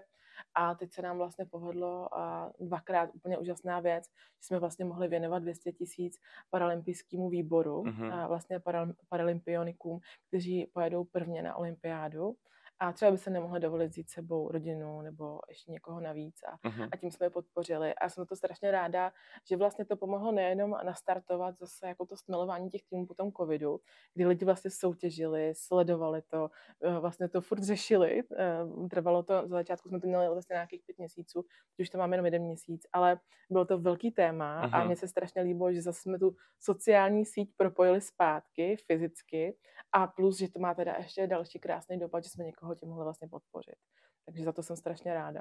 a 0.54 0.74
teď 0.74 0.92
se 0.92 1.02
nám 1.02 1.18
vlastně 1.18 1.46
povedlo 1.46 2.18
a 2.18 2.52
dvakrát 2.60 3.10
úplně 3.14 3.38
úžasná 3.38 3.80
věc, 3.80 4.04
že 4.04 4.46
jsme 4.46 4.58
vlastně 4.58 4.84
mohli 4.84 5.08
věnovat 5.08 5.38
200 5.38 5.72
tisíc 5.72 6.18
paralympijskému 6.50 7.28
výboru 7.28 7.82
mm-hmm. 7.82 8.12
a 8.12 8.26
vlastně 8.26 8.60
paralympionikům, 9.08 10.00
kteří 10.28 10.66
pojedou 10.72 11.04
prvně 11.04 11.42
na 11.42 11.56
olympiádu 11.56 12.36
a 12.78 12.92
třeba 12.92 13.10
by 13.10 13.18
se 13.18 13.30
nemohli 13.30 13.60
dovolit 13.60 13.88
vzít 13.88 14.10
sebou 14.10 14.48
rodinu 14.48 15.00
nebo 15.00 15.38
ještě 15.48 15.72
někoho 15.72 16.00
navíc 16.00 16.42
a, 16.42 16.68
uh-huh. 16.68 16.88
a 16.92 16.96
tím 16.96 17.10
jsme 17.10 17.26
je 17.26 17.30
podpořili. 17.30 17.94
A 17.94 18.08
jsem 18.08 18.26
to 18.26 18.36
strašně 18.36 18.70
ráda, 18.70 19.12
že 19.48 19.56
vlastně 19.56 19.84
to 19.84 19.96
pomohlo 19.96 20.32
nejenom 20.32 20.70
nastartovat 20.84 21.58
zase 21.58 21.88
jako 21.88 22.06
to 22.06 22.16
smilování 22.16 22.70
těch 22.70 22.82
týmů 22.90 23.06
po 23.06 23.14
tom 23.14 23.32
covidu, 23.32 23.80
kdy 24.14 24.26
lidi 24.26 24.44
vlastně 24.44 24.70
soutěžili, 24.70 25.52
sledovali 25.54 26.22
to, 26.22 26.50
eh, 26.84 26.98
vlastně 26.98 27.28
to 27.28 27.40
furt 27.40 27.62
řešili. 27.62 28.22
Eh, 28.38 28.88
trvalo 28.90 29.22
to, 29.22 29.34
za 29.42 29.56
začátku 29.56 29.88
jsme 29.88 30.00
to 30.00 30.06
měli 30.06 30.28
vlastně 30.28 30.54
nějakých 30.54 30.82
pět 30.86 30.98
měsíců, 30.98 31.44
už 31.78 31.90
to 31.90 31.98
máme 31.98 32.14
jenom 32.14 32.24
jeden 32.24 32.42
měsíc, 32.42 32.82
ale 32.92 33.20
bylo 33.50 33.64
to 33.64 33.78
velký 33.78 34.10
téma 34.10 34.62
uh-huh. 34.62 34.80
a 34.80 34.84
mně 34.84 34.96
se 34.96 35.08
strašně 35.08 35.42
líbilo, 35.42 35.72
že 35.72 35.82
zase 35.82 36.00
jsme 36.00 36.18
tu 36.18 36.34
sociální 36.60 37.24
síť 37.24 37.50
propojili 37.56 38.00
zpátky 38.00 38.76
fyzicky 38.86 39.56
a 39.92 40.06
plus, 40.06 40.38
že 40.38 40.48
to 40.48 40.58
má 40.58 40.74
teda 40.74 40.94
ještě 40.98 41.26
další 41.26 41.58
krásný 41.58 41.98
dopad, 41.98 42.24
že 42.24 42.30
jsme 42.30 42.44
někoho 42.44 42.65
tím 42.74 42.88
mohli 42.88 43.04
vlastně 43.04 43.28
podpořit. 43.28 43.76
Takže 44.24 44.44
za 44.44 44.52
to 44.52 44.62
jsem 44.62 44.76
strašně 44.76 45.14
ráda. 45.14 45.40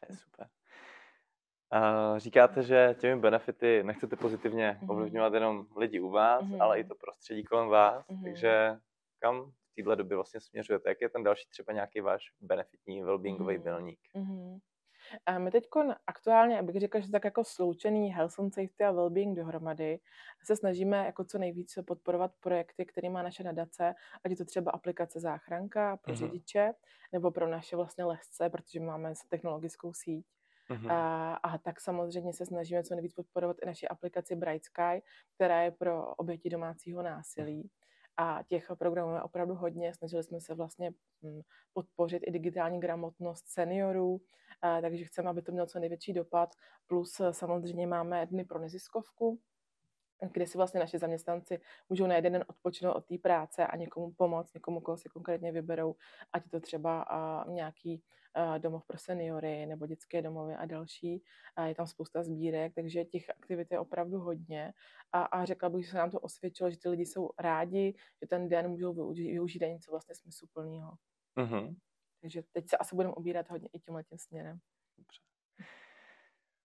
To 0.00 0.12
je 0.12 0.16
super. 0.16 0.48
Uh, 1.74 2.18
říkáte, 2.18 2.62
že 2.62 2.96
těmi 3.00 3.20
benefity 3.20 3.82
nechcete 3.82 4.16
pozitivně 4.16 4.78
mm-hmm. 4.82 4.90
ovlivňovat 4.90 5.34
jenom 5.34 5.66
lidi 5.76 6.00
u 6.00 6.10
vás, 6.10 6.44
mm-hmm. 6.44 6.62
ale 6.62 6.80
i 6.80 6.84
to 6.84 6.94
prostředí 6.94 7.44
kolem 7.44 7.68
vás, 7.68 8.06
mm-hmm. 8.06 8.24
takže 8.24 8.76
kam 9.18 9.50
v 9.50 9.74
této 9.76 9.94
době 9.94 10.16
vlastně 10.16 10.40
směřujete? 10.40 10.88
Jak 10.88 11.00
je 11.00 11.08
ten 11.08 11.22
další 11.22 11.48
třeba 11.48 11.72
nějaký 11.72 12.00
váš 12.00 12.22
benefitní 12.40 13.02
wellbeingový 13.02 13.58
mm-hmm. 13.58 13.64
milník? 13.64 14.00
Mm-hmm. 14.14 14.58
A 15.26 15.38
my 15.38 15.50
teď 15.50 15.64
aktuálně, 16.06 16.58
abych 16.58 16.80
řekla, 16.80 17.00
že 17.00 17.10
tak 17.10 17.24
jako 17.24 17.44
sloučený 17.44 18.08
health 18.08 18.40
and 18.40 18.54
safety 18.54 18.84
a 18.84 18.92
well-being 18.92 19.34
dohromady, 19.34 20.00
se 20.44 20.56
snažíme 20.56 20.96
jako 20.96 21.24
co 21.24 21.38
nejvíce 21.38 21.82
podporovat 21.82 22.32
projekty, 22.40 22.86
které 22.86 23.10
má 23.10 23.22
naše 23.22 23.44
nadace, 23.44 23.94
ať 24.24 24.30
je 24.30 24.36
to 24.36 24.44
třeba 24.44 24.70
aplikace 24.70 25.20
záchranka 25.20 25.96
pro 25.96 26.14
uh-huh. 26.14 26.18
řidiče, 26.18 26.72
nebo 27.12 27.30
pro 27.30 27.48
naše 27.48 27.76
vlastně 27.76 28.04
lesce, 28.04 28.50
protože 28.50 28.80
máme 28.80 29.12
technologickou 29.28 29.92
síť. 29.92 30.26
Uh-huh. 30.70 30.92
A, 30.92 31.34
a 31.34 31.58
tak 31.58 31.80
samozřejmě 31.80 32.32
se 32.32 32.46
snažíme 32.46 32.82
co 32.82 32.94
nejvíc 32.94 33.14
podporovat 33.14 33.56
i 33.62 33.66
naši 33.66 33.88
aplikaci 33.88 34.36
Bright 34.36 34.64
Sky, 34.64 35.02
která 35.34 35.62
je 35.62 35.70
pro 35.70 36.14
oběti 36.14 36.50
domácího 36.50 37.02
násilí 37.02 37.70
a 38.16 38.42
těch 38.48 38.66
programů 38.78 39.14
je 39.14 39.22
opravdu 39.22 39.54
hodně. 39.54 39.94
Snažili 39.94 40.24
jsme 40.24 40.40
se 40.40 40.54
vlastně 40.54 40.90
hm, 41.22 41.40
podpořit 41.72 42.22
i 42.26 42.30
digitální 42.30 42.80
gramotnost 42.80 43.48
seniorů, 43.48 44.20
takže 44.60 45.04
chceme, 45.04 45.30
aby 45.30 45.42
to 45.42 45.52
mělo 45.52 45.66
co 45.66 45.78
největší 45.78 46.12
dopad. 46.12 46.54
Plus 46.86 47.20
eh, 47.20 47.32
samozřejmě 47.32 47.86
máme 47.86 48.26
dny 48.26 48.44
pro 48.44 48.58
neziskovku, 48.58 49.40
kde 50.32 50.46
si 50.46 50.58
vlastně 50.58 50.80
naši 50.80 50.98
zaměstnanci 50.98 51.60
můžou 51.88 52.06
na 52.06 52.14
jeden 52.14 52.32
den 52.32 52.44
odpočinout 52.48 52.96
od 52.96 53.06
té 53.06 53.18
práce 53.18 53.66
a 53.66 53.76
někomu 53.76 54.12
pomoct, 54.12 54.54
někomu, 54.54 54.80
koho 54.80 54.96
si 54.96 55.08
konkrétně 55.08 55.52
vyberou, 55.52 55.94
ať 56.32 56.50
to 56.50 56.60
třeba 56.60 57.04
nějaký 57.48 58.02
domov 58.58 58.86
pro 58.86 58.98
seniory 58.98 59.66
nebo 59.66 59.86
dětské 59.86 60.22
domovy 60.22 60.54
a 60.54 60.66
další. 60.66 61.22
Je 61.66 61.74
tam 61.74 61.86
spousta 61.86 62.22
sbírek, 62.22 62.74
takže 62.74 63.04
těch 63.04 63.30
aktivit 63.30 63.68
je 63.70 63.78
opravdu 63.78 64.18
hodně 64.18 64.72
a, 65.12 65.22
a 65.22 65.44
řekla 65.44 65.68
bych, 65.68 65.84
že 65.84 65.90
se 65.90 65.96
nám 65.96 66.10
to 66.10 66.20
osvědčilo, 66.20 66.70
že 66.70 66.78
ty 66.78 66.88
lidi 66.88 67.06
jsou 67.06 67.30
rádi, 67.38 67.94
že 68.22 68.28
ten 68.28 68.48
den 68.48 68.68
můžou 68.68 68.94
využít, 68.94 69.30
využít 69.30 69.60
něco 69.60 69.90
vlastně 69.90 70.14
smysluplného. 70.14 70.92
Uh-huh. 71.36 71.76
Takže 72.20 72.42
teď 72.52 72.68
se 72.68 72.76
asi 72.76 72.96
budeme 72.96 73.14
obírat 73.14 73.50
hodně 73.50 73.68
i 73.72 73.78
tímhle 73.78 74.04
tím 74.04 74.18
směrem. 74.18 74.58
Dobře. 74.98 75.20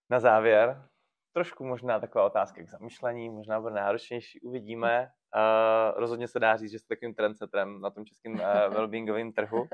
Na 0.09 0.19
závěr, 0.19 0.89
trošku 1.33 1.65
možná 1.65 1.99
taková 1.99 2.25
otázka 2.25 2.63
k 2.63 2.69
zamyšlení, 2.69 3.29
možná 3.29 3.61
bude 3.61 3.75
náročnější, 3.75 4.41
uvidíme. 4.41 5.11
Uh, 5.35 5.99
rozhodně 5.99 6.27
se 6.27 6.39
dá 6.39 6.57
říct, 6.57 6.71
že 6.71 6.79
jste 6.79 6.95
takovým 6.95 7.15
trendsetrem 7.15 7.81
na 7.81 7.89
tom 7.89 8.05
českém 8.05 8.33
uh, 8.33 8.39
wellbeingovém 8.73 9.33
trhu. 9.33 9.67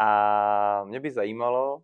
A 0.00 0.84
mě 0.84 1.00
by 1.00 1.10
zajímalo, 1.10 1.82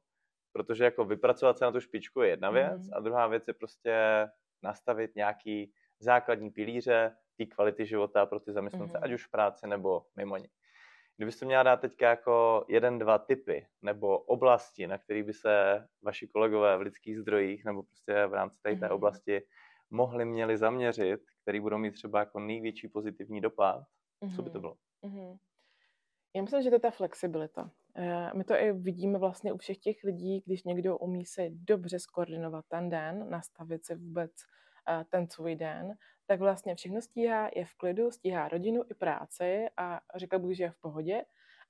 protože 0.52 0.84
jako 0.84 1.04
vypracovat 1.04 1.58
se 1.58 1.64
na 1.64 1.72
tu 1.72 1.80
špičku 1.80 2.20
je 2.20 2.28
jedna 2.28 2.50
věc 2.50 2.88
mm. 2.88 2.94
a 2.94 3.00
druhá 3.00 3.26
věc 3.26 3.48
je 3.48 3.54
prostě 3.54 4.26
nastavit 4.62 5.16
nějaký 5.16 5.72
základní 6.00 6.50
pilíře 6.50 7.16
té 7.38 7.46
kvality 7.46 7.86
života 7.86 8.26
pro 8.26 8.40
ty 8.40 8.52
zaměstnance, 8.52 8.98
mm. 8.98 9.04
ať 9.04 9.12
už 9.12 9.26
v 9.26 9.30
práci 9.30 9.66
nebo 9.66 10.06
mimo 10.16 10.36
ní. 10.36 10.48
Kdybyste 11.16 11.46
měla 11.46 11.62
dát 11.62 11.80
teďka 11.80 12.08
jako 12.10 12.64
jeden, 12.68 12.98
dva 12.98 13.18
typy 13.18 13.66
nebo 13.82 14.18
oblasti, 14.18 14.86
na 14.86 14.98
které 14.98 15.22
by 15.22 15.32
se 15.32 15.86
vaši 16.02 16.28
kolegové 16.28 16.76
v 16.76 16.80
lidských 16.80 17.18
zdrojích 17.18 17.64
nebo 17.64 17.82
prostě 17.82 18.26
v 18.26 18.34
rámci 18.34 18.56
té, 18.62 18.76
té 18.76 18.86
mhm. 18.86 18.94
oblasti 18.94 19.42
mohli 19.90 20.24
měli 20.24 20.56
zaměřit, 20.56 21.20
který 21.42 21.60
budou 21.60 21.78
mít 21.78 21.92
třeba 21.94 22.18
jako 22.18 22.40
největší 22.40 22.88
pozitivní 22.88 23.40
dopad, 23.40 23.84
co 24.36 24.42
by 24.42 24.50
to 24.50 24.58
mhm. 24.58 24.60
bylo? 24.60 24.76
Mm-hmm. 25.04 25.38
Já 26.36 26.42
myslím, 26.42 26.62
že 26.62 26.70
to 26.70 26.76
je 26.76 26.80
ta 26.80 26.90
flexibilita. 26.90 27.70
Eh, 27.96 28.30
my 28.34 28.44
to 28.44 28.54
i 28.54 28.72
vidíme 28.72 29.18
vlastně 29.18 29.52
u 29.52 29.56
všech 29.56 29.78
těch 29.78 29.96
lidí, 30.04 30.42
když 30.46 30.64
někdo 30.64 30.98
umí 30.98 31.26
se 31.26 31.48
dobře 31.50 31.98
skoordinovat 31.98 32.64
ten 32.68 32.90
den, 32.90 33.30
nastavit 33.30 33.86
si 33.86 33.94
vůbec 33.94 34.32
eh, 34.88 35.04
ten 35.10 35.28
svůj 35.30 35.56
den, 35.56 35.94
tak 36.26 36.40
vlastně 36.40 36.74
všechno 36.74 37.00
stíhá, 37.00 37.50
je 37.56 37.64
v 37.64 37.74
klidu, 37.74 38.10
stíhá 38.10 38.48
rodinu 38.48 38.82
i 38.90 38.94
práci 38.94 39.66
a 39.76 40.00
řekla 40.14 40.38
bych, 40.38 40.56
že 40.56 40.64
je 40.64 40.70
v 40.70 40.80
pohodě. 40.80 41.24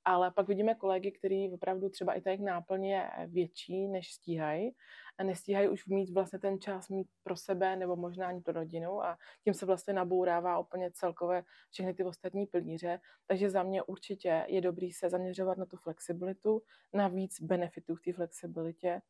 Ale 0.07 0.31
pak 0.31 0.49
vidíme 0.49 0.75
kolegy, 0.75 1.13
kteří 1.13 1.51
opravdu 1.55 1.89
třeba 1.89 2.13
i 2.13 2.21
ta 2.21 2.31
jejich 2.31 2.45
náplň 2.45 2.85
je 2.85 3.11
větší, 3.27 3.89
než 3.89 4.13
stíhají 4.13 4.77
a 5.19 5.25
nestíhají 5.25 5.69
už 5.69 5.87
mít 5.87 6.11
vlastně 6.11 6.39
ten 6.39 6.61
čas 6.61 6.89
mít 6.89 7.09
pro 7.23 7.37
sebe 7.37 7.77
nebo 7.77 7.97
možná 7.97 8.29
ani 8.29 8.41
pro 8.41 8.53
rodinu 8.53 9.05
a 9.05 9.19
tím 9.45 9.55
se 9.55 9.67
vlastně 9.67 9.95
nabourává 9.95 10.59
úplně 10.59 10.91
celkové 10.93 11.45
všechny 11.71 11.95
ty 11.95 12.05
ostatní 12.05 12.47
pilíře. 12.47 13.01
Takže 13.27 13.51
za 13.51 13.63
mě 13.63 13.83
určitě 13.83 14.45
je 14.49 14.61
dobrý 14.61 14.93
se 14.93 15.11
zaměřovat 15.11 15.59
na 15.59 15.67
tu 15.67 15.77
flexibilitu, 15.77 16.63
na 16.93 17.09
víc 17.09 17.41
benefitů 17.41 17.95
v 17.95 18.01
té 18.01 18.13
flexibilitě 18.13 19.01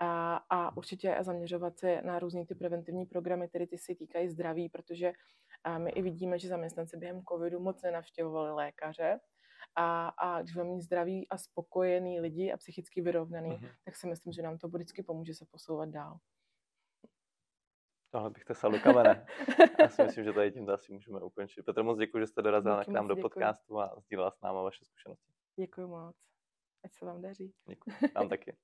a, 0.00 0.36
a 0.36 0.76
určitě 0.76 1.16
zaměřovat 1.20 1.78
se 1.78 2.02
na 2.02 2.18
různé 2.18 2.46
ty 2.46 2.54
preventivní 2.54 3.06
programy, 3.06 3.48
které 3.48 3.66
ty 3.66 3.78
si 3.78 3.94
týkají 3.94 4.28
zdraví, 4.28 4.68
protože 4.68 5.12
my 5.78 5.90
i 5.90 6.02
vidíme, 6.02 6.38
že 6.38 6.48
zaměstnanci 6.48 6.96
během 6.96 7.22
covidu 7.24 7.60
moc 7.60 7.82
nenavštěvovali 7.82 8.52
lékaře, 8.52 9.20
a, 9.76 10.08
a 10.08 10.42
když 10.42 10.54
budeme 10.54 10.70
mít 10.70 10.82
zdraví 10.82 11.28
a 11.28 11.38
spokojený 11.38 12.20
lidi 12.20 12.52
a 12.52 12.56
psychicky 12.56 13.00
vyrovnaný, 13.02 13.50
mm-hmm. 13.50 13.70
tak 13.84 13.96
si 13.96 14.06
myslím, 14.06 14.32
že 14.32 14.42
nám 14.42 14.58
to 14.58 14.68
vždycky 14.68 15.02
pomůže 15.02 15.34
se 15.34 15.46
posouvat 15.50 15.88
dál. 15.88 16.18
Tohle 18.10 18.30
bych 18.30 18.44
tesal 18.44 18.70
do 18.70 18.80
kamene. 18.80 19.26
Já 19.80 19.88
si 19.88 20.02
myslím, 20.02 20.24
že 20.24 20.32
tady 20.32 20.52
tímto 20.52 20.72
asi 20.72 20.92
můžeme 20.92 21.20
ukončit. 21.20 21.62
Petr, 21.62 21.82
moc 21.82 21.98
děkuji, 21.98 22.18
že 22.18 22.26
jste 22.26 22.42
dorazil 22.42 22.84
k 22.84 22.88
nám 22.88 23.08
do 23.08 23.14
děkuji. 23.14 23.22
podcastu 23.22 23.80
a 23.80 24.00
sdílela 24.00 24.30
s 24.30 24.40
náma 24.40 24.62
vaše 24.62 24.84
zkušenosti. 24.84 25.32
Děkuji 25.56 25.88
moc. 25.88 26.16
Ať 26.84 26.92
se 26.92 27.06
vám 27.06 27.22
daří. 27.22 27.54
Děkuji. 27.68 27.94
Vám 28.14 28.28
taky. 28.28 28.56